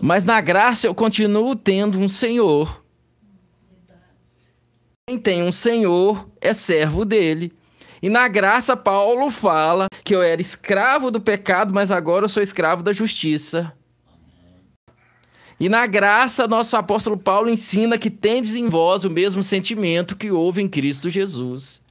[0.00, 2.82] Mas na graça eu continuo tendo um Senhor.
[5.06, 7.52] Quem tem um Senhor é servo dele.
[8.02, 12.42] E na graça, Paulo fala que eu era escravo do pecado, mas agora eu sou
[12.42, 13.72] escravo da justiça.
[15.58, 20.30] E na graça, nosso apóstolo Paulo ensina que tendes em vós o mesmo sentimento que
[20.30, 21.82] houve em Cristo Jesus.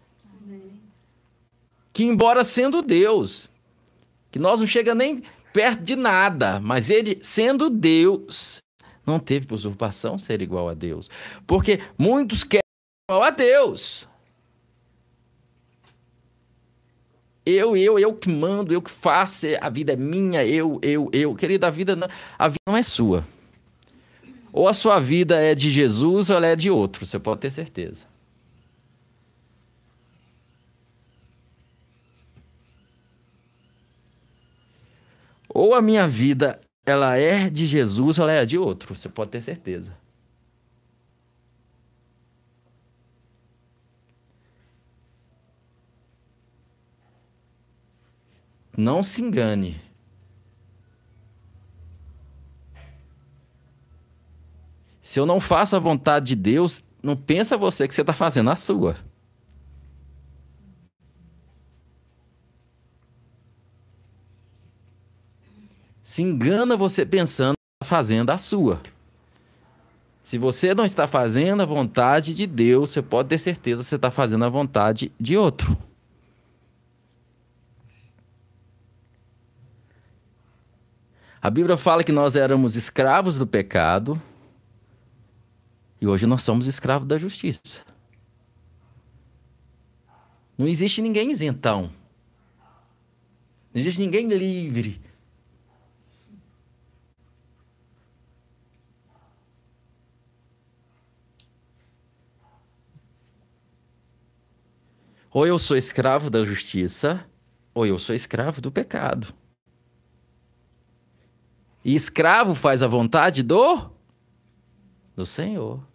[1.91, 3.49] Que, embora sendo Deus,
[4.31, 8.59] que nós não chega nem perto de nada, mas ele, sendo Deus,
[9.05, 11.09] não teve usurpação ser igual a Deus.
[11.47, 12.61] Porque muitos querem
[13.09, 14.07] igual a Deus.
[17.45, 21.36] Eu, eu, eu que mando, eu que faço, a vida é minha, eu, eu, eu.
[21.36, 22.08] Querida, a vida não,
[22.39, 23.25] a vida não é sua.
[24.51, 27.51] Ou a sua vida é de Jesus ou ela é de outro, você pode ter
[27.51, 28.03] certeza.
[35.49, 39.31] Ou a minha vida ela é de Jesus ou ela é de outro, você pode
[39.31, 39.91] ter certeza.
[48.78, 49.82] Não se engane.
[55.02, 58.50] Se eu não faço a vontade de Deus, não pensa você que você está fazendo
[58.50, 58.98] a sua.
[66.04, 68.82] Se engana você pensando está fazendo a sua.
[70.23, 73.96] Se você não está fazendo a vontade de Deus, você pode ter certeza que você
[73.96, 75.78] está fazendo a vontade de outro.
[81.46, 84.19] A Bíblia fala que nós éramos escravos do pecado
[86.02, 87.83] e hoje nós somos escravos da justiça.
[90.58, 91.91] Não existe ninguém isentão.
[93.71, 95.00] Não existe ninguém livre.
[105.29, 107.23] Ou eu sou escravo da justiça,
[107.71, 109.31] ou eu sou escravo do pecado.
[111.86, 113.94] E escravo faz a vontade do
[115.15, 115.88] do Senhor.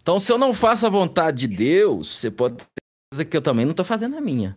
[0.00, 2.56] Então, se eu não faço a vontade de Deus, você pode
[3.12, 4.56] dizer que eu também não estou fazendo a minha.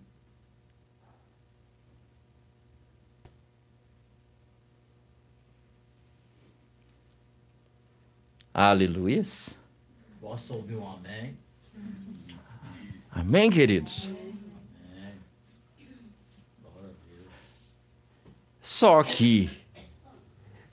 [8.53, 9.23] Aleluia.
[10.21, 11.37] Posso ouvir um amém?
[13.11, 14.05] Amém, queridos?
[16.61, 17.33] Glória a Deus.
[18.61, 19.49] Só que,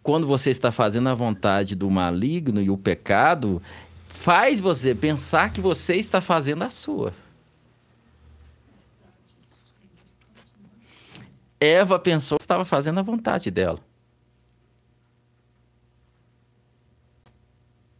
[0.02, 3.62] quando você está fazendo a vontade do maligno e o pecado,
[4.08, 7.14] faz você pensar que você está fazendo a sua.
[11.58, 13.80] Eva pensou que estava fazendo a vontade dela.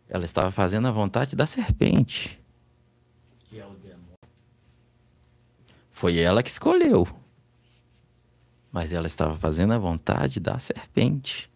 [0.09, 2.39] Ela estava fazendo a vontade da serpente.
[3.53, 3.67] É.
[5.91, 7.07] Foi ela que escolheu.
[8.79, 11.51] Mas ela estava fazendo a vontade da serpente.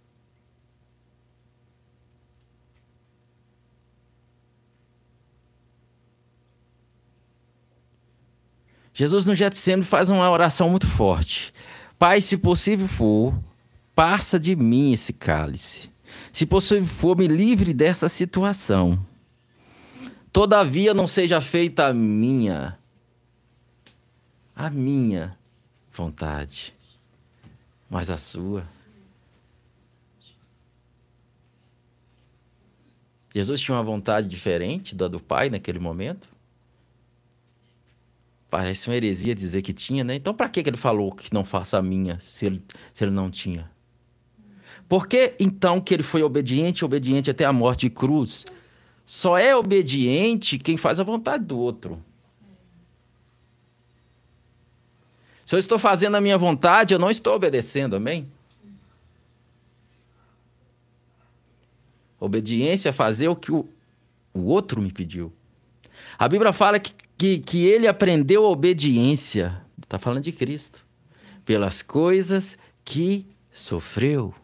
[8.92, 11.54] Jesus no Getsemane faz uma oração muito forte.
[11.96, 13.32] Pai, se possível for,
[13.94, 15.92] passa de mim esse cálice.
[16.32, 18.98] Se possível for, me livre dessa situação.
[20.32, 22.76] Todavia não seja feita a minha,
[24.56, 25.38] a minha
[25.92, 26.74] vontade,
[27.92, 28.64] mas a sua.
[33.34, 36.26] Jesus tinha uma vontade diferente da do Pai naquele momento?
[38.48, 40.14] Parece uma heresia dizer que tinha, né?
[40.14, 42.62] Então, para que ele falou que não faça a minha, se ele,
[42.94, 43.70] se ele não tinha?
[44.88, 48.46] Por que então que ele foi obediente, obediente até a morte de cruz?
[49.04, 52.02] Só é obediente quem faz a vontade do outro.
[55.44, 58.28] Se eu estou fazendo a minha vontade, eu não estou obedecendo, amém?
[62.18, 63.68] Obediência é fazer o que o,
[64.32, 65.32] o outro me pediu.
[66.18, 70.84] A Bíblia fala que, que, que ele aprendeu a obediência, está falando de Cristo,
[71.44, 74.34] pelas coisas que sofreu.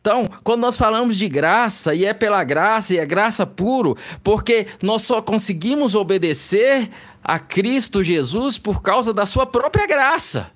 [0.00, 4.66] Então, quando nós falamos de graça, e é pela graça, e é graça puro, porque
[4.82, 6.90] nós só conseguimos obedecer
[7.24, 10.52] a Cristo Jesus por causa da sua própria graça.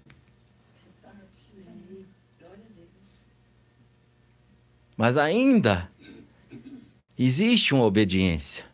[4.95, 5.91] Mas ainda
[7.17, 8.67] existe uma obediência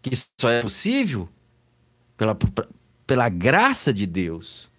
[0.00, 1.28] que só é possível
[2.16, 2.36] pela,
[3.06, 4.74] pela graça de Deus.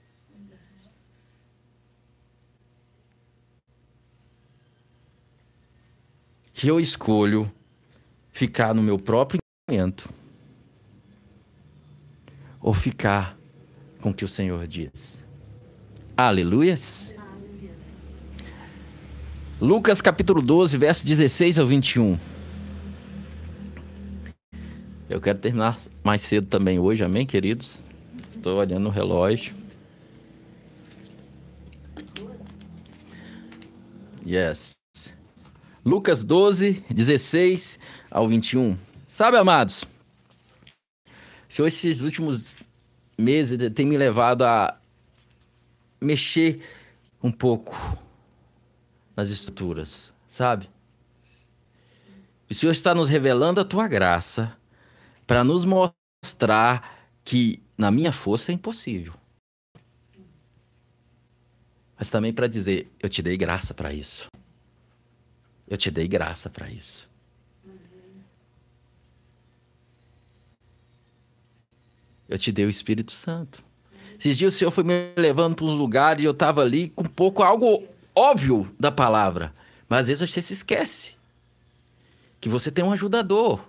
[6.54, 7.54] que eu escolho
[8.32, 9.38] ficar no meu próprio
[9.70, 10.10] entendimento
[12.68, 13.38] ou ficar
[14.02, 15.18] com o que o Senhor diz.
[16.18, 17.14] Aleluias.
[19.62, 22.20] Lucas capítulo 12, verso 16 ao 21.
[25.10, 27.80] Eu quero terminar mais cedo também hoje, amém, queridos?
[28.36, 29.56] Estou olhando o relógio.
[34.26, 34.76] Yes.
[35.86, 37.80] Lucas 12, 16
[38.12, 38.78] ao 21.
[39.08, 39.88] Sabe, amados,
[41.58, 42.56] se esses últimos
[43.18, 44.80] meses tem me levado a
[46.00, 46.62] mexer
[47.22, 47.76] um pouco
[49.16, 50.70] nas estruturas, sabe?
[52.50, 54.56] O Senhor está nos revelando a tua graça
[55.26, 59.14] para nos mostrar que na minha força é impossível.
[61.98, 64.30] Mas também para dizer, eu te dei graça para isso.
[65.68, 67.10] Eu te dei graça para isso.
[72.28, 73.64] Eu te dei o Espírito Santo.
[74.20, 77.04] Esses dias o Senhor foi me levando para uns lugares e eu estava ali com
[77.04, 77.84] um pouco algo
[78.16, 79.54] óbvio da palavra.
[79.88, 81.16] Mas às vezes você se esquece
[82.42, 83.60] que você tem um ajudador.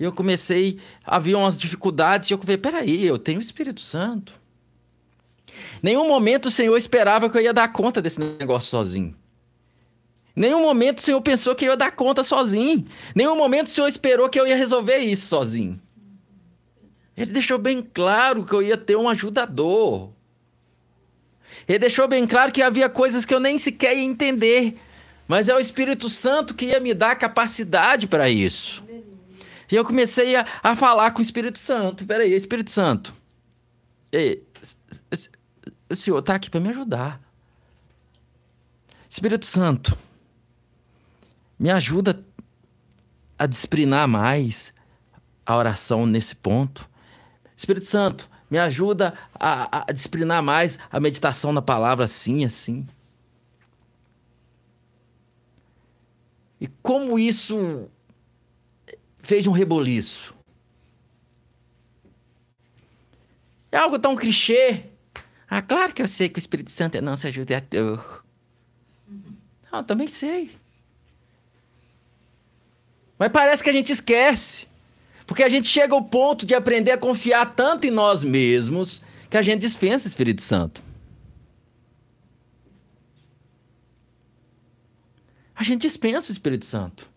[0.00, 4.34] E eu comecei, havia umas dificuldades e eu falei, peraí, eu tenho o Espírito Santo.
[5.82, 9.14] Nenhum momento o Senhor esperava que eu ia dar conta desse negócio sozinho.
[10.34, 12.84] Nenhum momento o Senhor pensou que eu ia dar conta sozinho.
[13.14, 15.78] Nenhum momento o Senhor esperou que eu ia resolver isso sozinho.
[17.16, 20.10] Ele deixou bem claro que eu ia ter um ajudador.
[21.68, 24.78] Ele deixou bem claro que havia coisas que eu nem sequer ia entender.
[25.28, 28.82] Mas é o Espírito Santo que ia me dar capacidade para isso.
[29.70, 32.04] E eu comecei a, a falar com o Espírito Santo.
[32.04, 33.14] Peraí, Espírito Santo.
[34.10, 34.42] Ei,
[35.88, 37.20] o Senhor está aqui para me ajudar.
[39.08, 39.96] Espírito Santo,
[41.58, 42.24] me ajuda
[43.38, 44.72] a disciplinar mais
[45.44, 46.88] a oração nesse ponto.
[47.62, 52.86] Espírito Santo, me ajuda a, a disciplinar mais a meditação na palavra assim, assim.
[56.60, 57.88] E como isso
[59.20, 60.34] fez um reboliço?
[63.70, 64.86] É algo tão clichê.
[65.48, 68.24] Ah, claro que eu sei que o Espírito Santo é nosso ajudador.
[69.70, 70.56] Ah, eu também sei.
[73.18, 74.66] Mas parece que a gente esquece.
[75.32, 79.38] Porque a gente chega ao ponto de aprender a confiar tanto em nós mesmos que
[79.38, 80.82] a gente dispensa o Espírito Santo.
[85.56, 87.08] A gente dispensa o Espírito Santo.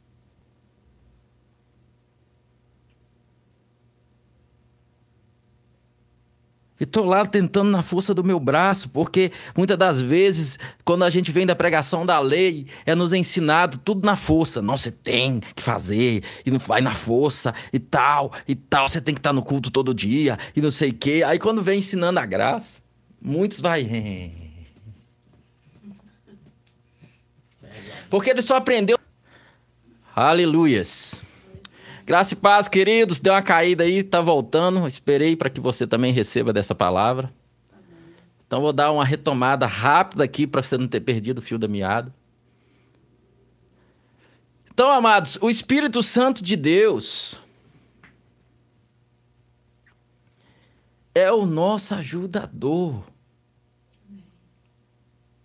[6.80, 11.10] E estou lá tentando na força do meu braço, porque muitas das vezes, quando a
[11.10, 14.62] gente vem da pregação da lei, é nos ensinado tudo na força.
[14.62, 18.90] Não, você tem que fazer, e não vai na força, e tal, e tal.
[18.90, 21.24] Você tem que estar no culto todo dia, e não sei o quê.
[21.26, 22.82] Aí quando vem ensinando a graça,
[23.22, 24.32] muitos vai.
[28.10, 29.00] Porque ele só aprendeu.
[30.14, 31.25] Aleluias.
[32.06, 33.20] Graça e paz, queridos.
[33.20, 34.88] Deu uma caída aí, tá voltando.
[34.88, 37.34] Esperei para que você também receba dessa palavra.
[38.46, 41.68] Então vou dar uma retomada rápida aqui para você não ter perdido o fio da
[41.68, 42.14] meada.
[44.72, 47.42] Então, amados, o Espírito Santo de Deus
[51.16, 53.04] é o nosso ajudador.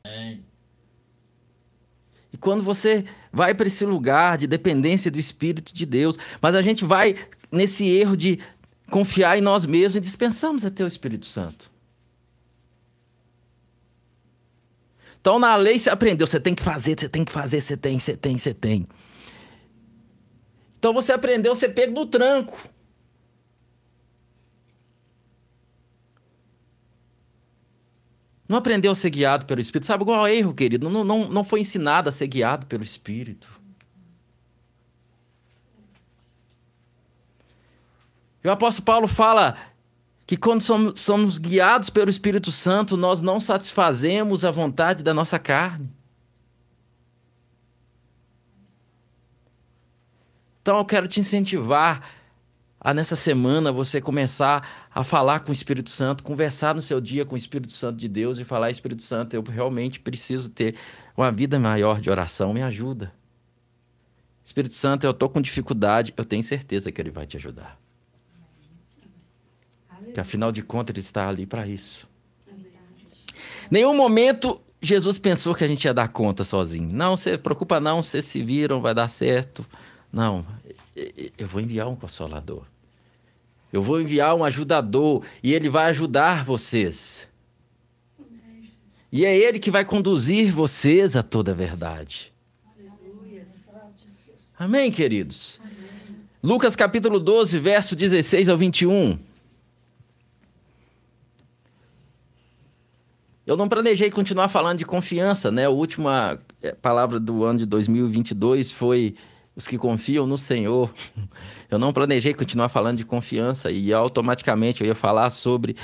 [0.04, 0.44] Amém.
[2.40, 6.84] Quando você vai para esse lugar de dependência do Espírito de Deus, mas a gente
[6.84, 7.16] vai
[7.52, 8.38] nesse erro de
[8.90, 11.70] confiar em nós mesmos e dispensamos até o Espírito Santo.
[15.20, 17.98] Então na lei você aprendeu, você tem que fazer, você tem que fazer, você tem,
[17.98, 18.86] você tem, você tem.
[20.78, 22.58] Então você aprendeu, você pega no tranco.
[28.50, 29.86] Não aprendeu a ser guiado pelo Espírito.
[29.86, 30.90] Sabe qual é o erro, querido?
[30.90, 33.48] Não, não, não foi ensinado a ser guiado pelo Espírito.
[38.42, 39.56] E o apóstolo Paulo fala
[40.26, 45.38] que quando somos, somos guiados pelo Espírito Santo, nós não satisfazemos a vontade da nossa
[45.38, 45.88] carne.
[50.60, 52.02] Então eu quero te incentivar
[52.80, 57.26] a nessa semana você começar a falar com o Espírito Santo, conversar no seu dia
[57.26, 60.74] com o Espírito Santo de Deus e falar: Espírito Santo, eu realmente preciso ter
[61.14, 63.12] uma vida maior de oração, me ajuda.
[64.42, 67.78] Espírito Santo, eu estou com dificuldade, eu tenho certeza que Ele vai te ajudar.
[70.14, 72.08] Que afinal de contas Ele está ali para isso.
[73.70, 76.90] Nenhum momento Jesus pensou que a gente ia dar conta sozinho.
[76.90, 79.64] Não, você preocupa não, vocês se viram, vai dar certo.
[80.12, 80.44] Não,
[80.94, 82.64] eu vou enviar um consolador.
[83.72, 87.28] Eu vou enviar um ajudador e ele vai ajudar vocês.
[89.12, 92.32] E é ele que vai conduzir vocês a toda a verdade.
[94.58, 95.60] Amém, queridos?
[96.42, 99.18] Lucas capítulo 12, verso 16 ao 21.
[103.46, 105.66] Eu não planejei continuar falando de confiança, né?
[105.66, 109.16] A última eh, palavra do ano de 2022 foi
[109.60, 110.90] os que confiam no Senhor.
[111.70, 115.76] Eu não planejei continuar falando de confiança e automaticamente eu ia falar sobre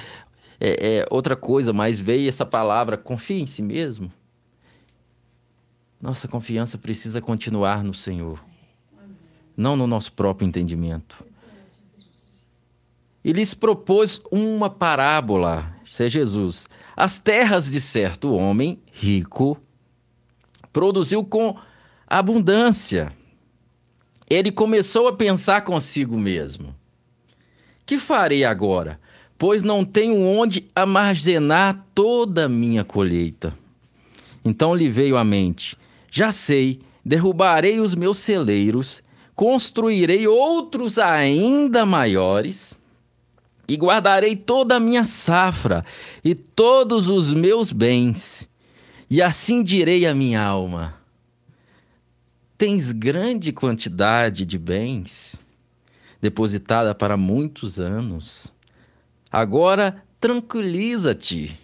[0.59, 4.11] é, é, outra coisa, mas veio essa palavra: confie em si mesmo.
[6.01, 8.43] Nossa confiança precisa continuar no Senhor,
[9.57, 11.25] não no nosso próprio entendimento.
[13.23, 16.69] E lhes propôs uma parábola, isso é Jesus.
[16.97, 19.61] As terras de certo homem rico
[20.73, 21.59] produziu com
[22.07, 23.13] abundância
[24.29, 26.75] ele começou a pensar consigo mesmo:
[27.85, 29.01] Que farei agora?
[29.39, 33.57] Pois não tenho onde armazenar toda a minha colheita.
[34.45, 35.77] Então lhe veio à mente:
[36.11, 39.03] Já sei, derrubarei os meus celeiros,
[39.35, 42.79] construirei outros ainda maiores
[43.69, 45.85] e guardarei toda a minha safra
[46.25, 48.49] e todos os meus bens.
[49.09, 50.95] E assim direi à minha alma:
[52.59, 55.45] Tens grande quantidade de bens
[56.21, 58.53] depositada para muitos anos.
[59.31, 61.59] Agora tranquiliza-te,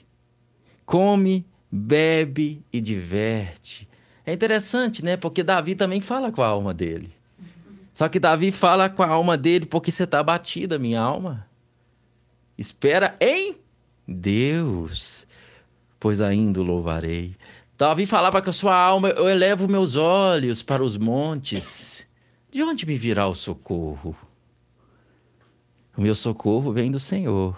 [0.85, 3.89] come, bebe e diverte.
[4.27, 5.17] É interessante, né?
[5.17, 7.13] Porque Davi também fala com a alma dele.
[7.95, 11.47] Só que Davi fala com a alma dele porque você está abatida, minha alma.
[12.57, 13.57] Espera em
[14.07, 15.27] Deus,
[15.99, 17.35] pois ainda o louvarei.
[17.77, 22.07] Davi falava com a sua alma: Eu elevo meus olhos para os montes.
[22.51, 24.17] De onde me virá o socorro?
[25.97, 27.57] O meu socorro vem do Senhor,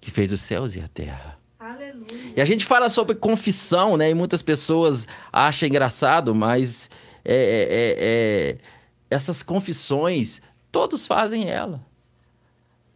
[0.00, 1.36] que fez os céus e a terra.
[1.58, 2.32] Aleluia.
[2.36, 4.10] E a gente fala sobre confissão, né?
[4.10, 6.88] E muitas pessoas acham engraçado, mas
[7.24, 8.58] é, é, é, é,
[9.10, 10.40] essas confissões,
[10.72, 11.84] todos fazem ela.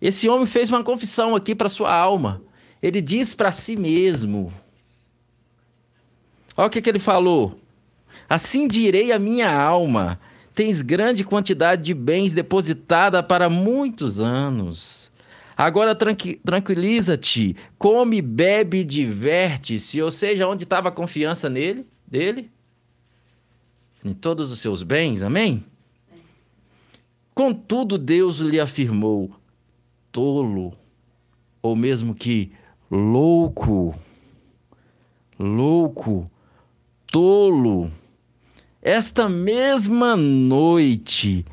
[0.00, 2.42] Esse homem fez uma confissão aqui para sua alma.
[2.82, 4.52] Ele diz para si mesmo:
[6.56, 7.56] Olha o que, que ele falou.
[8.28, 10.20] Assim direi a minha alma:
[10.54, 15.10] tens grande quantidade de bens depositada para muitos anos.
[15.56, 20.02] Agora tranqui tranquiliza-te, come, bebe diverte-se.
[20.02, 22.50] Ou seja, onde estava a confiança nele, dele?
[24.04, 25.64] Em todos os seus bens, amém?
[27.34, 29.30] Contudo, Deus lhe afirmou:
[30.12, 30.72] tolo,
[31.62, 32.52] ou mesmo que
[32.90, 33.94] louco,
[35.38, 36.30] louco,
[37.14, 37.92] tolo.
[38.82, 41.44] Esta mesma noite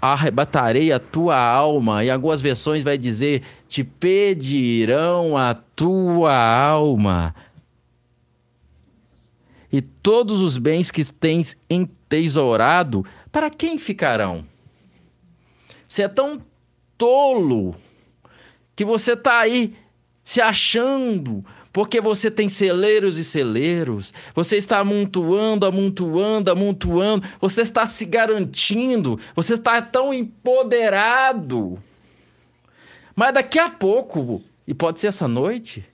[0.00, 2.02] arrebatarei a tua alma.
[2.02, 7.34] Em algumas versões vai dizer: te pedirão a tua alma.
[9.70, 14.42] E todos os bens que tens entesourado, para quem ficarão?
[15.86, 16.40] Você é tão
[16.96, 17.74] tolo
[18.74, 19.76] que você está aí
[20.22, 21.44] se achando
[21.76, 29.20] porque você tem celeiros e celeiros, você está amontoando, amontoando, amontoando, você está se garantindo,
[29.34, 31.78] você está tão empoderado.
[33.14, 35.84] Mas daqui a pouco, e pode ser essa noite,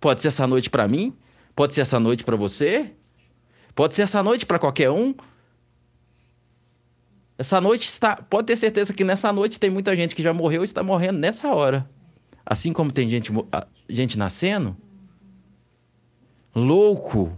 [0.00, 1.12] pode ser essa noite para mim,
[1.54, 2.90] pode ser essa noite para você,
[3.72, 5.14] pode ser essa noite para qualquer um.
[7.38, 10.62] Essa noite está, pode ter certeza que nessa noite tem muita gente que já morreu
[10.62, 11.88] e está morrendo nessa hora.
[12.44, 13.30] Assim como tem gente,
[13.88, 14.76] gente nascendo,
[16.54, 17.36] louco,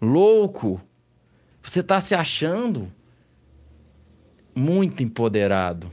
[0.00, 0.80] louco.
[1.62, 2.90] Você está se achando
[4.54, 5.90] muito empoderado.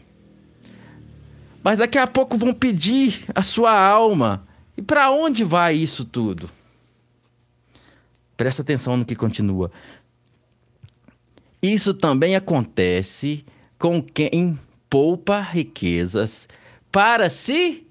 [1.63, 4.47] Mas daqui a pouco vão pedir a sua alma.
[4.77, 6.49] E para onde vai isso tudo?
[8.37, 9.71] Presta atenção no que continua.
[11.61, 13.43] Isso também acontece
[13.77, 14.57] com quem
[14.89, 16.47] poupa riquezas
[16.91, 17.85] para si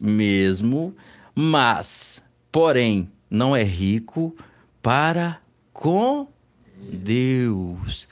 [0.00, 0.94] mesmo,
[1.34, 4.34] mas, porém, não é rico
[4.80, 5.40] para
[5.72, 6.28] com
[6.76, 8.06] Deus.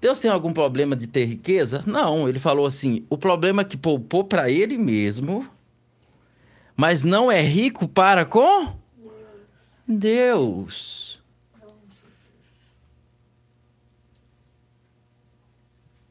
[0.00, 1.82] Deus tem algum problema de ter riqueza?
[1.86, 5.46] Não, ele falou assim: o problema é que poupou para ele mesmo,
[6.76, 8.74] mas não é rico para com
[9.86, 11.20] Deus.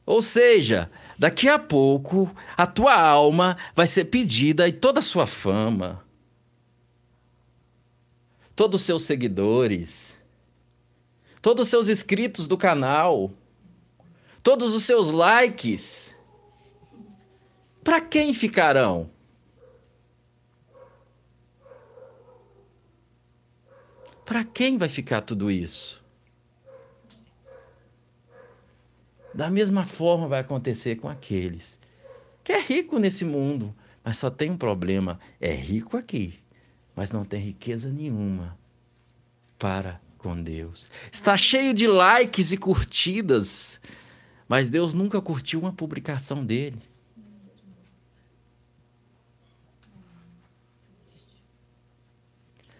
[0.06, 5.26] Ou seja, daqui a pouco a tua alma vai ser pedida e toda a sua
[5.26, 6.07] fama
[8.58, 10.16] todos os seus seguidores,
[11.40, 13.30] todos os seus inscritos do canal,
[14.42, 16.12] todos os seus likes.
[17.84, 19.08] Para quem ficarão?
[24.24, 26.02] Para quem vai ficar tudo isso?
[29.32, 31.78] Da mesma forma vai acontecer com aqueles
[32.42, 36.40] que é rico nesse mundo, mas só tem um problema: é rico aqui
[36.98, 38.58] mas não tem riqueza nenhuma
[39.56, 40.90] para com Deus.
[41.12, 43.80] Está cheio de likes e curtidas,
[44.48, 46.82] mas Deus nunca curtiu uma publicação dele.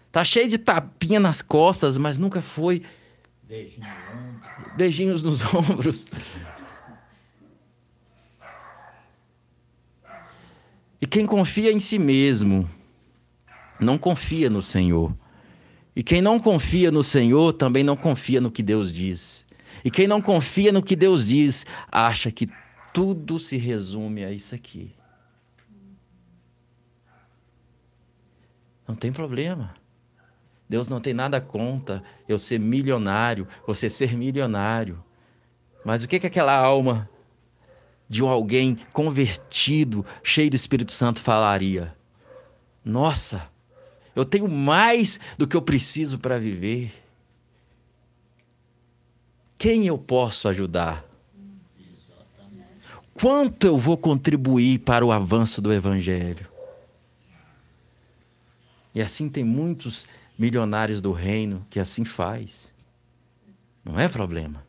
[0.07, 2.83] Está cheio de tapinha nas costas, mas nunca foi
[4.75, 6.05] beijinhos nos ombros.
[10.99, 12.69] E quem confia em si mesmo,
[13.79, 15.15] não confia no Senhor.
[15.95, 19.45] E quem não confia no Senhor também não confia no que Deus diz.
[19.83, 22.47] E quem não confia no que Deus diz, acha que
[22.93, 24.91] tudo se resume a isso aqui.
[28.87, 29.75] Não tem problema.
[30.67, 35.03] Deus não tem nada contra eu ser milionário, você ser milionário.
[35.83, 37.09] Mas o que, que aquela alma
[38.07, 41.95] de alguém convertido, cheio do Espírito Santo, falaria?
[42.85, 43.48] Nossa,
[44.19, 46.91] eu tenho mais do que eu preciso para viver.
[49.57, 51.05] Quem eu posso ajudar?
[53.13, 56.47] Quanto eu vou contribuir para o avanço do Evangelho?
[58.93, 60.07] E assim tem muitos
[60.37, 62.69] milionários do reino que assim faz.
[63.83, 64.63] Não é problema.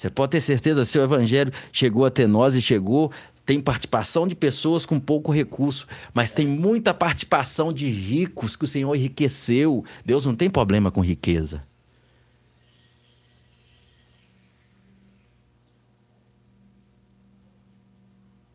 [0.00, 3.12] Você pode ter certeza, seu evangelho chegou até nós e chegou,
[3.50, 5.84] tem participação de pessoas com pouco recurso,
[6.14, 9.84] mas tem muita participação de ricos que o Senhor enriqueceu.
[10.06, 11.60] Deus não tem problema com riqueza.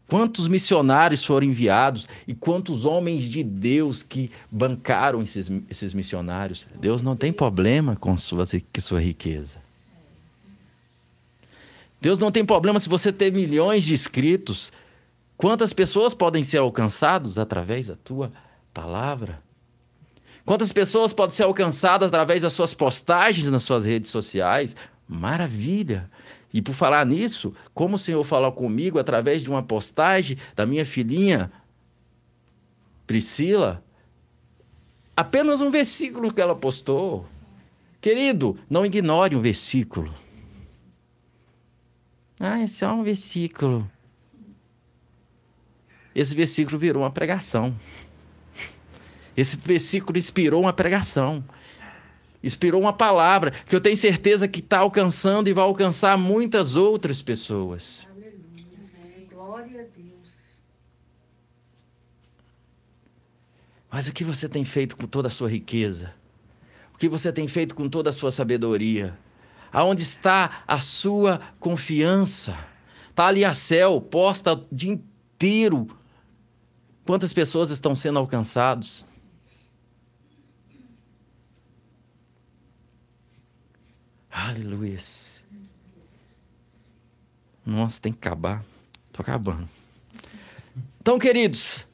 [0.07, 6.65] Quantos missionários foram enviados e quantos homens de Deus que bancaram esses, esses missionários?
[6.79, 9.55] Deus não tem problema com sua, com sua riqueza.
[11.99, 14.71] Deus não tem problema se você ter milhões de inscritos.
[15.37, 18.31] Quantas pessoas podem ser alcançadas através da tua
[18.73, 19.43] palavra?
[20.45, 24.75] Quantas pessoas podem ser alcançadas através das suas postagens nas suas redes sociais?
[25.07, 26.07] Maravilha!
[26.53, 30.85] E por falar nisso, como o Senhor falou comigo através de uma postagem da minha
[30.85, 31.51] filhinha
[33.05, 33.83] Priscila,
[35.17, 37.27] apenas um versículo que ela postou.
[37.99, 40.13] Querido, não ignore um versículo.
[42.39, 43.85] Ah, é só um versículo.
[46.15, 47.75] Esse versículo virou uma pregação.
[49.35, 51.43] Esse versículo inspirou uma pregação
[52.45, 57.19] inspirou uma palavra que eu tenho certeza que está alcançando e vai alcançar muitas outras
[57.19, 58.07] pessoas.
[58.11, 59.27] Amém.
[59.31, 60.13] Glória a Deus.
[63.91, 66.13] Mas o que você tem feito com toda a sua riqueza?
[66.93, 69.17] O que você tem feito com toda a sua sabedoria?
[69.71, 72.55] Aonde está a sua confiança?
[73.09, 75.87] Está ali a céu, posta o dia inteiro.
[77.05, 79.05] Quantas pessoas estão sendo alcançadas?
[84.31, 84.97] Aleluia.
[87.65, 88.63] Nossa, tem que acabar.
[89.13, 89.69] Tô acabando.
[90.99, 91.87] Então, queridos,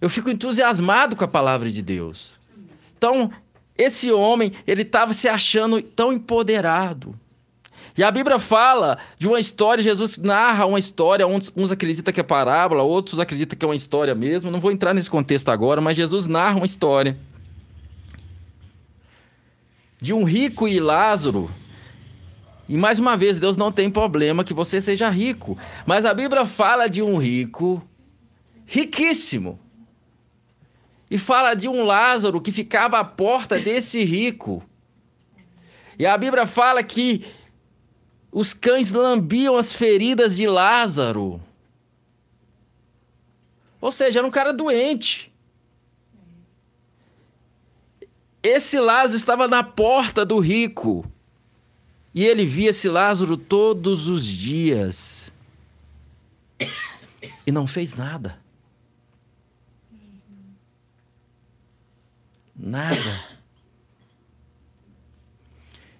[0.00, 2.36] eu fico entusiasmado com a palavra de Deus.
[2.98, 3.32] Então,
[3.78, 7.18] esse homem, ele estava se achando tão empoderado.
[7.96, 12.20] E a Bíblia fala de uma história, Jesus narra uma história, uns, uns acreditam que
[12.20, 14.50] é parábola, outros acreditam que é uma história mesmo.
[14.50, 17.16] Não vou entrar nesse contexto agora, mas Jesus narra uma história
[20.00, 21.50] de um rico e Lázaro.
[22.68, 25.56] E mais uma vez, Deus não tem problema que você seja rico.
[25.84, 27.82] Mas a Bíblia fala de um rico
[28.66, 29.58] riquíssimo.
[31.10, 34.62] E fala de um Lázaro que ficava à porta desse rico.
[35.98, 37.24] E a Bíblia fala que
[38.36, 41.40] os cães lambiam as feridas de Lázaro.
[43.80, 45.32] Ou seja, era um cara doente.
[48.42, 51.10] Esse Lázaro estava na porta do rico.
[52.14, 55.32] E ele via esse Lázaro todos os dias.
[57.46, 58.38] E não fez nada.
[62.54, 63.24] Nada.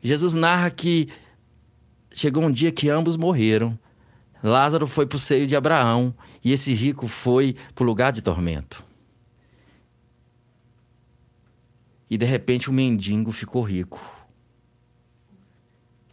[0.02, 1.08] Jesus narra que
[2.16, 3.78] chegou um dia que ambos morreram.
[4.42, 8.22] Lázaro foi para o seio de Abraão e esse rico foi para o lugar de
[8.22, 8.82] tormento.
[12.08, 14.00] E de repente o mendigo ficou rico.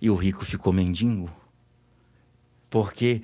[0.01, 1.29] E o rico ficou mendigo.
[2.69, 3.21] Porque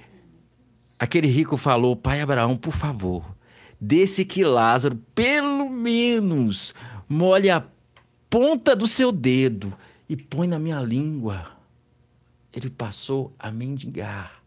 [0.98, 3.36] aquele rico falou: Pai Abraão, por favor,
[3.82, 6.74] desse que Lázaro, pelo menos,
[7.10, 7.66] molhe a
[8.30, 9.74] ponta do seu dedo
[10.08, 11.59] e põe na minha língua.
[12.54, 14.44] Ele passou a mendigar.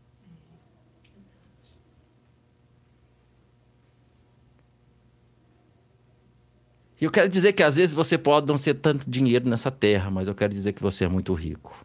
[7.00, 10.08] E eu quero dizer que às vezes você pode não ser tanto dinheiro nessa terra,
[10.08, 11.84] mas eu quero dizer que você é muito rico.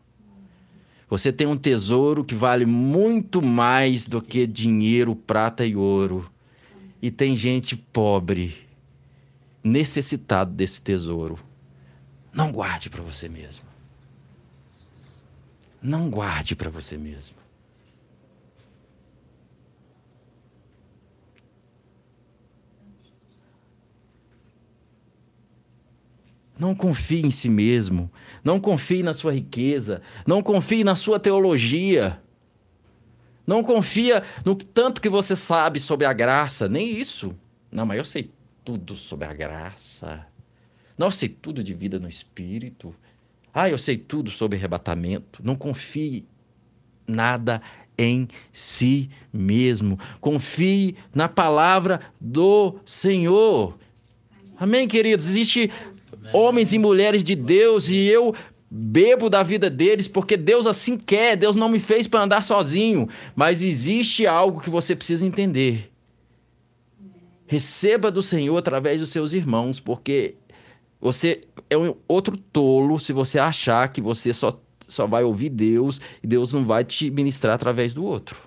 [1.09, 6.29] Você tem um tesouro que vale muito mais do que dinheiro, prata e ouro.
[7.01, 8.55] E tem gente pobre,
[9.63, 11.39] necessitado desse tesouro.
[12.33, 13.66] Não guarde para você mesmo.
[15.81, 17.35] Não guarde para você mesmo.
[26.57, 28.11] Não confie em si mesmo.
[28.43, 30.01] Não confie na sua riqueza.
[30.25, 32.19] Não confie na sua teologia.
[33.45, 36.67] Não confia no tanto que você sabe sobre a graça.
[36.67, 37.35] Nem isso.
[37.71, 38.31] Não, mas eu sei
[38.65, 40.27] tudo sobre a graça.
[40.97, 42.93] Não, eu sei tudo de vida no espírito.
[43.59, 45.41] Ah, eu sei tudo sobre arrebatamento.
[45.43, 46.27] Não confie
[47.07, 47.59] nada
[47.97, 49.99] em si mesmo.
[50.21, 53.75] Confie na palavra do Senhor.
[54.59, 55.25] Amém, queridos?
[55.25, 55.71] Existe
[56.31, 58.35] homens e mulheres de Deus e eu
[58.69, 61.35] bebo da vida deles porque Deus assim quer.
[61.35, 65.91] Deus não me fez para andar sozinho, mas existe algo que você precisa entender.
[67.47, 70.35] Receba do Senhor através dos seus irmãos, porque
[70.99, 76.01] você é um outro tolo se você achar que você só, só vai ouvir Deus
[76.23, 78.37] e Deus não vai te ministrar através do outro.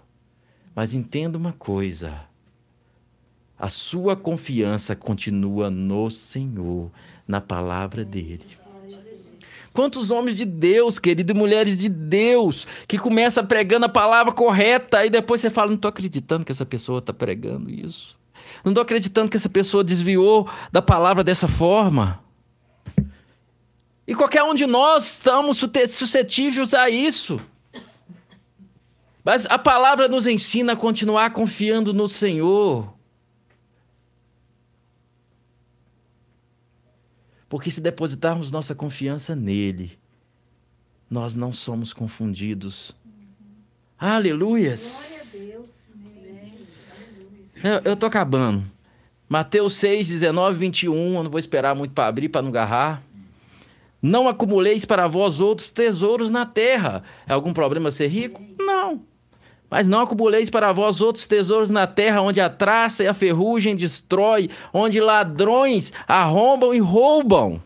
[0.75, 2.21] Mas entenda uma coisa:
[3.59, 6.91] a sua confiança continua no Senhor,
[7.27, 8.59] na palavra dele.
[9.73, 15.07] Quantos homens de Deus, querido, e mulheres de Deus, que começa pregando a palavra correta
[15.07, 18.19] e depois você fala: não estou acreditando que essa pessoa está pregando isso.
[18.65, 22.21] Não estou acreditando que essa pessoa desviou da palavra dessa forma.
[24.11, 27.41] E qualquer um de nós estamos suscetíveis a isso.
[29.23, 32.93] Mas a palavra nos ensina a continuar confiando no Senhor.
[37.49, 39.97] Porque se depositarmos nossa confiança nele,
[41.09, 42.91] nós não somos confundidos.
[43.97, 45.37] Aleluias!
[45.39, 45.69] Deus.
[47.85, 48.69] Eu, estou acabando.
[49.29, 51.15] Mateus 6, 19, 21.
[51.15, 53.09] Eu não vou esperar muito para abrir, para não agarrar.
[54.03, 57.03] Não acumuleis para vós outros tesouros na terra.
[57.27, 58.43] É algum problema ser rico?
[58.59, 59.03] Não.
[59.71, 63.77] Mas não acumuleis para vós outros tesouros na terra, onde a traça e a ferrugem
[63.77, 67.63] destrói, onde ladrões arrombam e roubam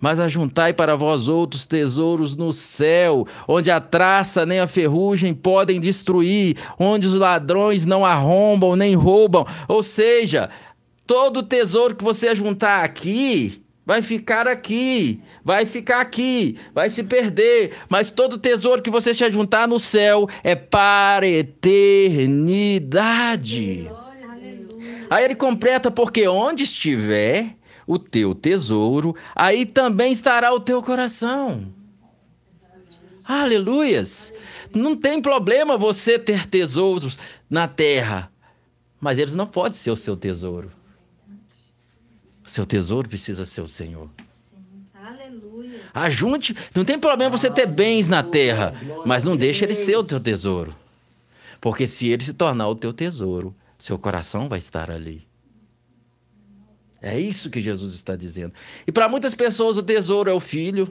[0.00, 5.80] mas ajuntai para vós outros tesouros no céu, onde a traça nem a ferrugem podem
[5.80, 9.46] destruir, onde os ladrões não arrombam nem roubam.
[9.66, 10.50] Ou seja,
[11.06, 17.72] todo tesouro que você ajuntar aqui, vai ficar aqui, vai ficar aqui, vai se perder,
[17.88, 22.70] mas todo tesouro que você se ajuntar no céu é para eternidade.
[25.08, 31.72] Aí ele completa, porque onde estiver o teu tesouro, aí também estará o teu coração.
[33.24, 34.34] Aleluias!
[34.74, 37.18] Não tem problema você ter tesouros
[37.48, 38.30] na terra,
[39.00, 40.76] mas eles não podem ser o seu tesouro.
[42.48, 44.08] Seu tesouro precisa ser o Senhor.
[44.94, 45.82] Aleluia.
[45.92, 48.74] Ajunte, não tem problema você ter bens na terra,
[49.04, 50.74] mas não deixe ele ser o teu tesouro.
[51.60, 55.28] Porque se ele se tornar o teu tesouro, seu coração vai estar ali.
[57.02, 58.54] É isso que Jesus está dizendo.
[58.86, 60.88] E para muitas pessoas o tesouro é o filho.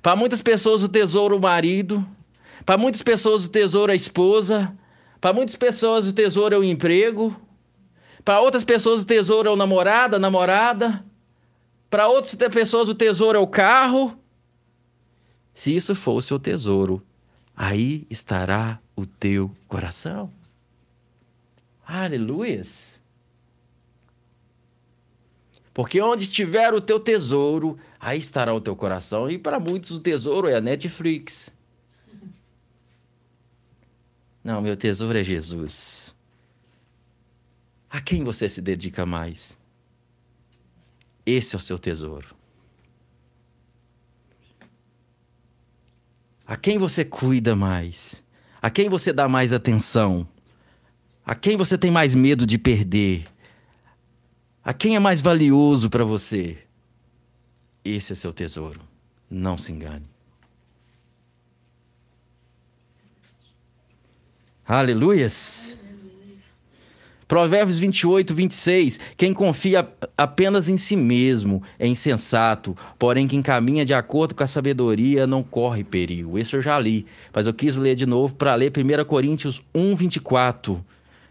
[0.00, 2.06] Para muitas pessoas o tesouro é o marido.
[2.64, 4.72] Para muitas pessoas o tesouro é a esposa.
[5.20, 7.36] Para muitas pessoas o tesouro é o emprego.
[8.24, 11.04] Para outras pessoas o tesouro é o namorado, a namorada.
[11.90, 14.16] Para outras pessoas o tesouro é o carro.
[15.52, 17.02] Se isso for o seu tesouro,
[17.56, 20.32] aí estará o teu coração.
[21.86, 23.00] Aleluias.
[25.74, 29.30] Porque onde estiver o teu tesouro, aí estará o teu coração.
[29.30, 31.50] E para muitos o tesouro é a Netflix.
[34.44, 36.14] Não, meu tesouro é Jesus.
[37.92, 39.54] A quem você se dedica mais?
[41.26, 42.34] Esse é o seu tesouro.
[46.46, 48.24] A quem você cuida mais?
[48.62, 50.26] A quem você dá mais atenção?
[51.22, 53.28] A quem você tem mais medo de perder?
[54.64, 56.64] A quem é mais valioso para você?
[57.84, 58.80] Esse é seu tesouro.
[59.28, 60.06] Não se engane.
[64.66, 65.76] Aleluias.
[67.32, 69.00] Provérbios 28, 26.
[69.16, 74.46] Quem confia apenas em si mesmo é insensato, porém quem caminha de acordo com a
[74.46, 76.38] sabedoria não corre perigo.
[76.38, 79.96] Esse eu já li, mas eu quis ler de novo para ler 1 Coríntios 1,
[79.96, 80.84] 24.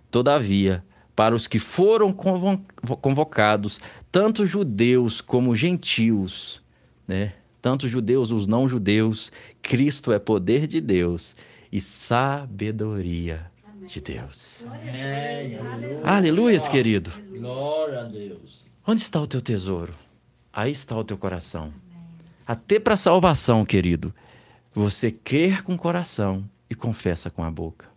[0.10, 0.84] Todavia,
[1.16, 3.80] para os que foram convocados,
[4.12, 6.64] tanto judeus como gentios,
[7.08, 7.34] né?
[7.62, 9.32] tanto judeus, os não judeus,
[9.62, 11.36] Cristo é poder de Deus
[11.72, 13.51] e sabedoria
[13.86, 14.64] de Deus.
[14.66, 15.58] Amém.
[16.04, 17.12] Aleluia, querido.
[17.30, 18.66] Glória a Deus.
[18.86, 19.94] Onde está o teu tesouro?
[20.52, 21.74] Aí está o teu coração.
[22.46, 24.14] Até para salvação, querido,
[24.74, 27.92] você crer com o coração e confessa com a boca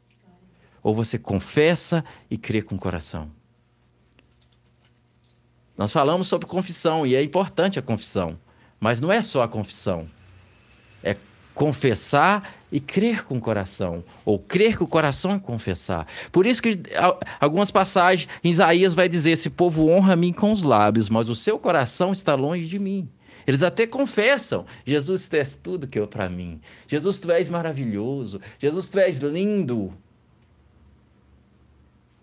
[0.85, 3.30] ou você confessa e crê com o coração?
[5.76, 8.37] Nós falamos sobre confissão e é importante a confissão,
[8.78, 10.09] mas não é só a confissão.
[11.03, 11.16] É
[11.55, 16.07] confessar e crer com o coração, ou crer com o coração e confessar.
[16.32, 16.80] Por isso que
[17.40, 21.28] algumas passagens em Isaías vai dizer: esse povo honra a mim com os lábios, mas
[21.28, 23.09] o seu coração está longe de mim.
[23.46, 26.61] Eles até confessam: Jesus, tu és tudo que eu para mim.
[26.88, 28.40] Jesus, tu és maravilhoso.
[28.59, 29.92] Jesus, tu és lindo.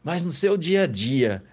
[0.04, 1.44] Mas no seu dia a dia,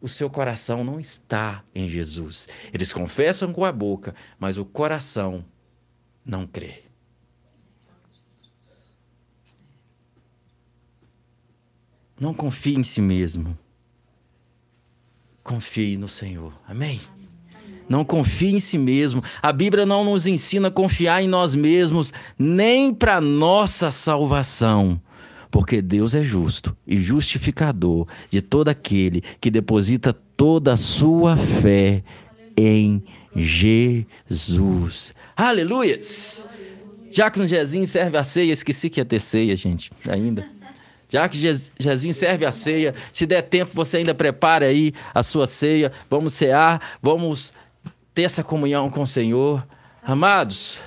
[0.00, 2.48] o seu coração não está em Jesus.
[2.72, 5.44] Eles confessam com a boca, mas o coração
[6.28, 6.82] não crê.
[12.20, 13.58] Não confie em si mesmo.
[15.42, 16.52] confie no Senhor.
[16.68, 17.00] Amém?
[17.88, 19.24] Não confie em si mesmo.
[19.40, 25.00] A Bíblia não nos ensina a confiar em nós mesmos, nem para nossa salvação.
[25.50, 32.04] Porque Deus é justo e justificador de todo aquele que deposita toda a sua fé
[32.54, 33.02] em
[33.42, 35.14] Jesus.
[35.36, 36.46] Aleluias!
[37.10, 40.46] Já que no Jezinho serve a ceia, esqueci que ia ter ceia, gente, ainda.
[41.30, 41.38] Que
[41.78, 45.90] Jezinho serve a ceia, se der tempo, você ainda prepare aí a sua ceia.
[46.10, 47.54] Vamos cear, vamos
[48.14, 49.66] ter essa comunhão com o Senhor.
[50.02, 50.80] Amados,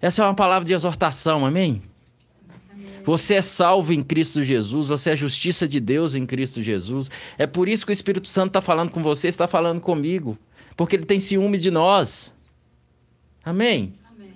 [0.00, 1.82] essa é uma palavra de exortação, amém?
[3.04, 7.10] Você é salvo em Cristo Jesus, você é justiça de Deus em Cristo Jesus.
[7.38, 10.36] É por isso que o Espírito Santo está falando com você, está falando comigo.
[10.80, 12.32] Porque ele tem ciúme de nós.
[13.44, 13.92] Amém?
[14.10, 14.32] Amém.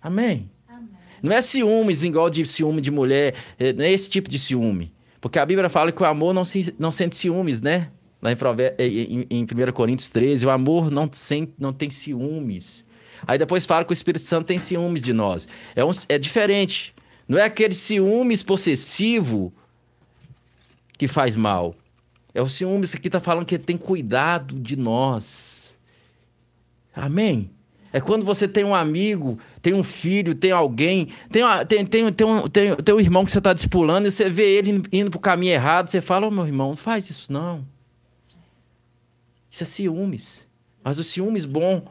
[0.00, 0.50] Amém?
[0.68, 0.88] Amém.
[1.20, 4.92] Não é ciúmes igual de ciúme de mulher, é- não é esse tipo de ciúme.
[5.20, 7.90] Porque a Bíblia fala que o amor não, se, não sente ciúmes, né?
[8.22, 8.36] Lá em,
[8.78, 12.86] em, em, em 1 Coríntios 13, o amor não, sente, não tem ciúmes.
[13.26, 15.48] Aí depois fala que o Espírito Santo tem ciúmes de nós.
[15.74, 16.94] É, um- é diferente.
[17.26, 19.52] Não é aquele ciúmes possessivo
[20.96, 21.74] que faz mal.
[22.38, 25.74] É o ciúmes que está falando que ele tem cuidado de nós.
[26.94, 27.50] Amém?
[27.92, 32.26] É quando você tem um amigo, tem um filho, tem alguém, tem, tem, tem, tem,
[32.28, 35.18] um, tem, tem um irmão que você está dispulando e você vê ele indo- para
[35.18, 37.66] o caminho errado, você fala, ô meu irmão, não faz isso não.
[39.50, 40.46] Isso é ciúmes.
[40.84, 41.82] Mas o ciúmes bom,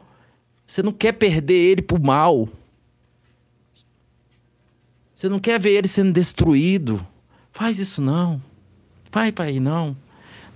[0.66, 2.48] você não quer perder ele pro mal.
[5.14, 7.06] Você não quer ver ele sendo destruído.
[7.52, 8.40] Faz isso não.
[9.12, 9.94] Vai para aí não.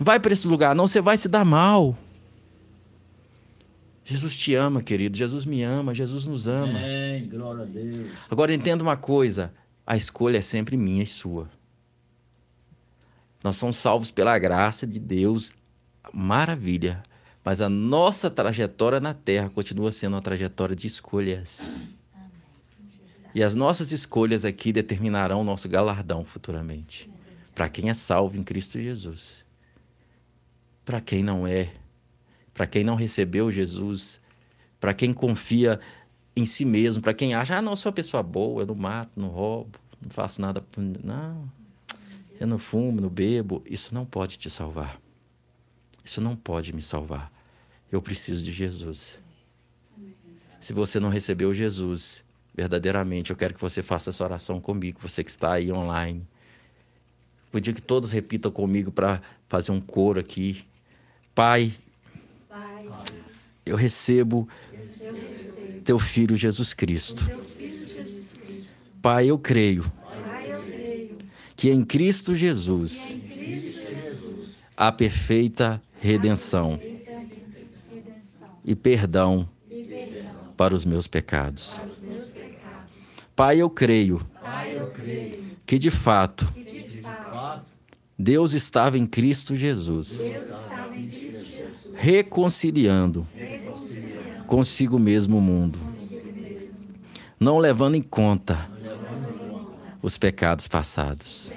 [0.02, 1.96] Vai para esse lugar não, você vai se dar mal.
[4.04, 5.16] Jesus te ama, querido.
[5.16, 6.78] Jesus me ama, Jesus nos ama.
[7.30, 8.10] Glória a Deus.
[8.30, 9.52] Agora entenda uma coisa:
[9.86, 11.48] a escolha é sempre minha e sua.
[13.42, 15.52] Nós somos salvos pela graça de Deus,
[16.12, 17.02] maravilha.
[17.44, 21.66] Mas a nossa trajetória na terra continua sendo uma trajetória de escolhas.
[23.34, 27.10] E as nossas escolhas aqui determinarão o nosso galardão futuramente.
[27.52, 29.41] Para quem é salvo em Cristo Jesus.
[30.84, 31.72] Para quem não é.
[32.52, 34.20] Para quem não recebeu Jesus.
[34.80, 35.80] Para quem confia
[36.34, 39.20] em si mesmo, para quem acha, ah, não, sou uma pessoa boa, eu não mato,
[39.20, 40.64] não roubo, não faço nada.
[40.76, 41.48] Não,
[42.40, 43.62] eu não fumo, não bebo.
[43.66, 45.00] Isso não pode te salvar.
[46.04, 47.30] Isso não pode me salvar.
[47.90, 49.18] Eu preciso de Jesus.
[50.60, 52.24] Se você não recebeu Jesus,
[52.54, 56.26] verdadeiramente, eu quero que você faça essa oração comigo, você que está aí online.
[57.50, 60.64] Podia que todos repitam comigo para fazer um coro aqui.
[61.34, 61.72] Pai,
[62.48, 62.86] Pai,
[63.64, 64.46] eu recebo
[65.84, 67.24] teu filho Jesus Cristo.
[69.00, 69.90] Pai, eu creio
[71.56, 73.16] que em Cristo Jesus
[74.76, 76.78] há perfeita redenção
[78.64, 79.48] e perdão
[80.56, 81.80] para os meus pecados.
[83.34, 84.26] Pai, eu creio
[85.64, 87.64] que de fato De fato,
[88.18, 90.30] Deus estava em Cristo Jesus,
[92.02, 93.24] reconciliando
[94.48, 95.78] consigo mesmo o mundo,
[97.38, 98.68] não levando em conta
[100.02, 101.52] os pecados passados.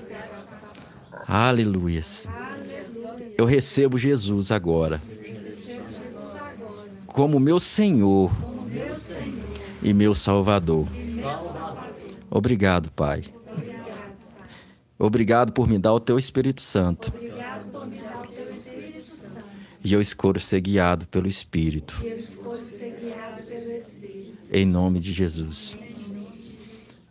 [1.27, 2.29] Aleluias.
[3.35, 5.01] Eu recebo Jesus agora
[7.07, 8.31] como meu Senhor
[9.81, 10.87] e meu Salvador.
[12.29, 13.23] Obrigado, Pai.
[14.99, 17.24] Obrigado por me dar o teu Espírito Santo.
[19.85, 21.95] E eu escolho ser guiado pelo Espírito.
[24.51, 25.77] Em nome de Jesus.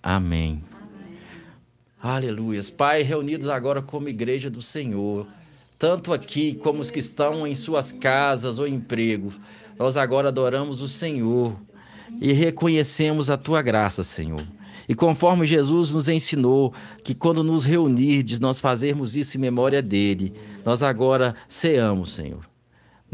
[0.02, 0.60] Amém.
[2.02, 2.70] Aleluias.
[2.70, 5.24] Pai, reunidos agora como igreja do Senhor,
[5.78, 9.32] tanto aqui como os que estão em suas casas ou emprego,
[9.78, 11.56] nós agora adoramos o Senhor
[12.20, 14.44] e reconhecemos a tua graça, Senhor.
[14.88, 20.32] E conforme Jesus nos ensinou que quando nos reunirdes, nós fazermos isso em memória dele,
[20.64, 22.53] nós agora ceamos, Senhor.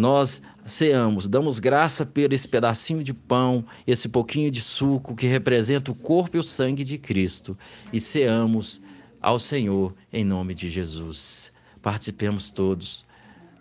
[0.01, 5.93] Nós ceamos, damos graça por esse pedacinho de pão, esse pouquinho de suco que representa
[5.93, 7.57] o corpo e o sangue de Cristo,
[7.93, 8.81] e ceamos
[9.21, 11.53] ao Senhor em nome de Jesus.
[11.83, 13.05] Participemos todos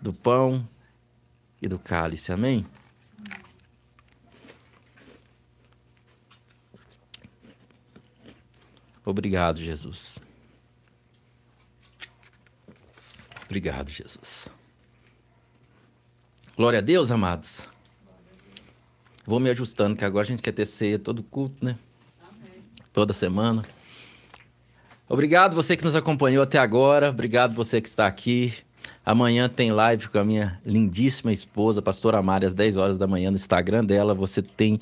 [0.00, 0.64] do pão
[1.60, 2.64] e do cálice, amém?
[9.04, 10.18] Obrigado, Jesus.
[13.44, 14.48] Obrigado, Jesus.
[16.60, 17.66] Glória a Deus, amados.
[19.26, 21.74] Vou me ajustando, que agora a gente quer ter ceia todo culto, né?
[22.92, 23.64] Toda semana.
[25.08, 27.08] Obrigado você que nos acompanhou até agora.
[27.08, 28.52] Obrigado você que está aqui.
[29.02, 33.30] Amanhã tem live com a minha lindíssima esposa, pastora Mari, às 10 horas da manhã
[33.30, 34.14] no Instagram dela.
[34.14, 34.78] Você tem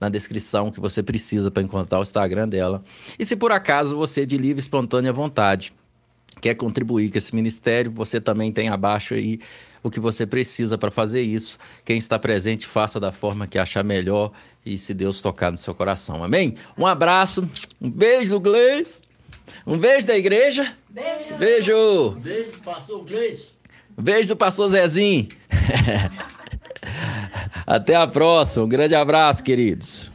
[0.00, 2.82] na descrição que você precisa para encontrar o Instagram dela.
[3.18, 5.74] E se por acaso você de livre e espontânea vontade
[6.40, 9.38] quer contribuir com esse ministério, você também tem abaixo aí
[9.82, 11.58] o que você precisa para fazer isso.
[11.84, 14.32] Quem está presente, faça da forma que achar melhor
[14.64, 16.22] e se Deus tocar no seu coração.
[16.22, 16.54] Amém?
[16.76, 17.48] Um abraço,
[17.80, 19.02] um beijo do Gleis,
[19.66, 20.76] um beijo da igreja.
[20.88, 21.36] Beijo.
[21.38, 22.10] Beijo.
[22.20, 23.48] Beijo, pastor Gleice.
[23.96, 25.28] Um beijo do pastor Zezinho.
[27.66, 28.64] Até a próxima.
[28.64, 30.10] Um grande abraço, queridos.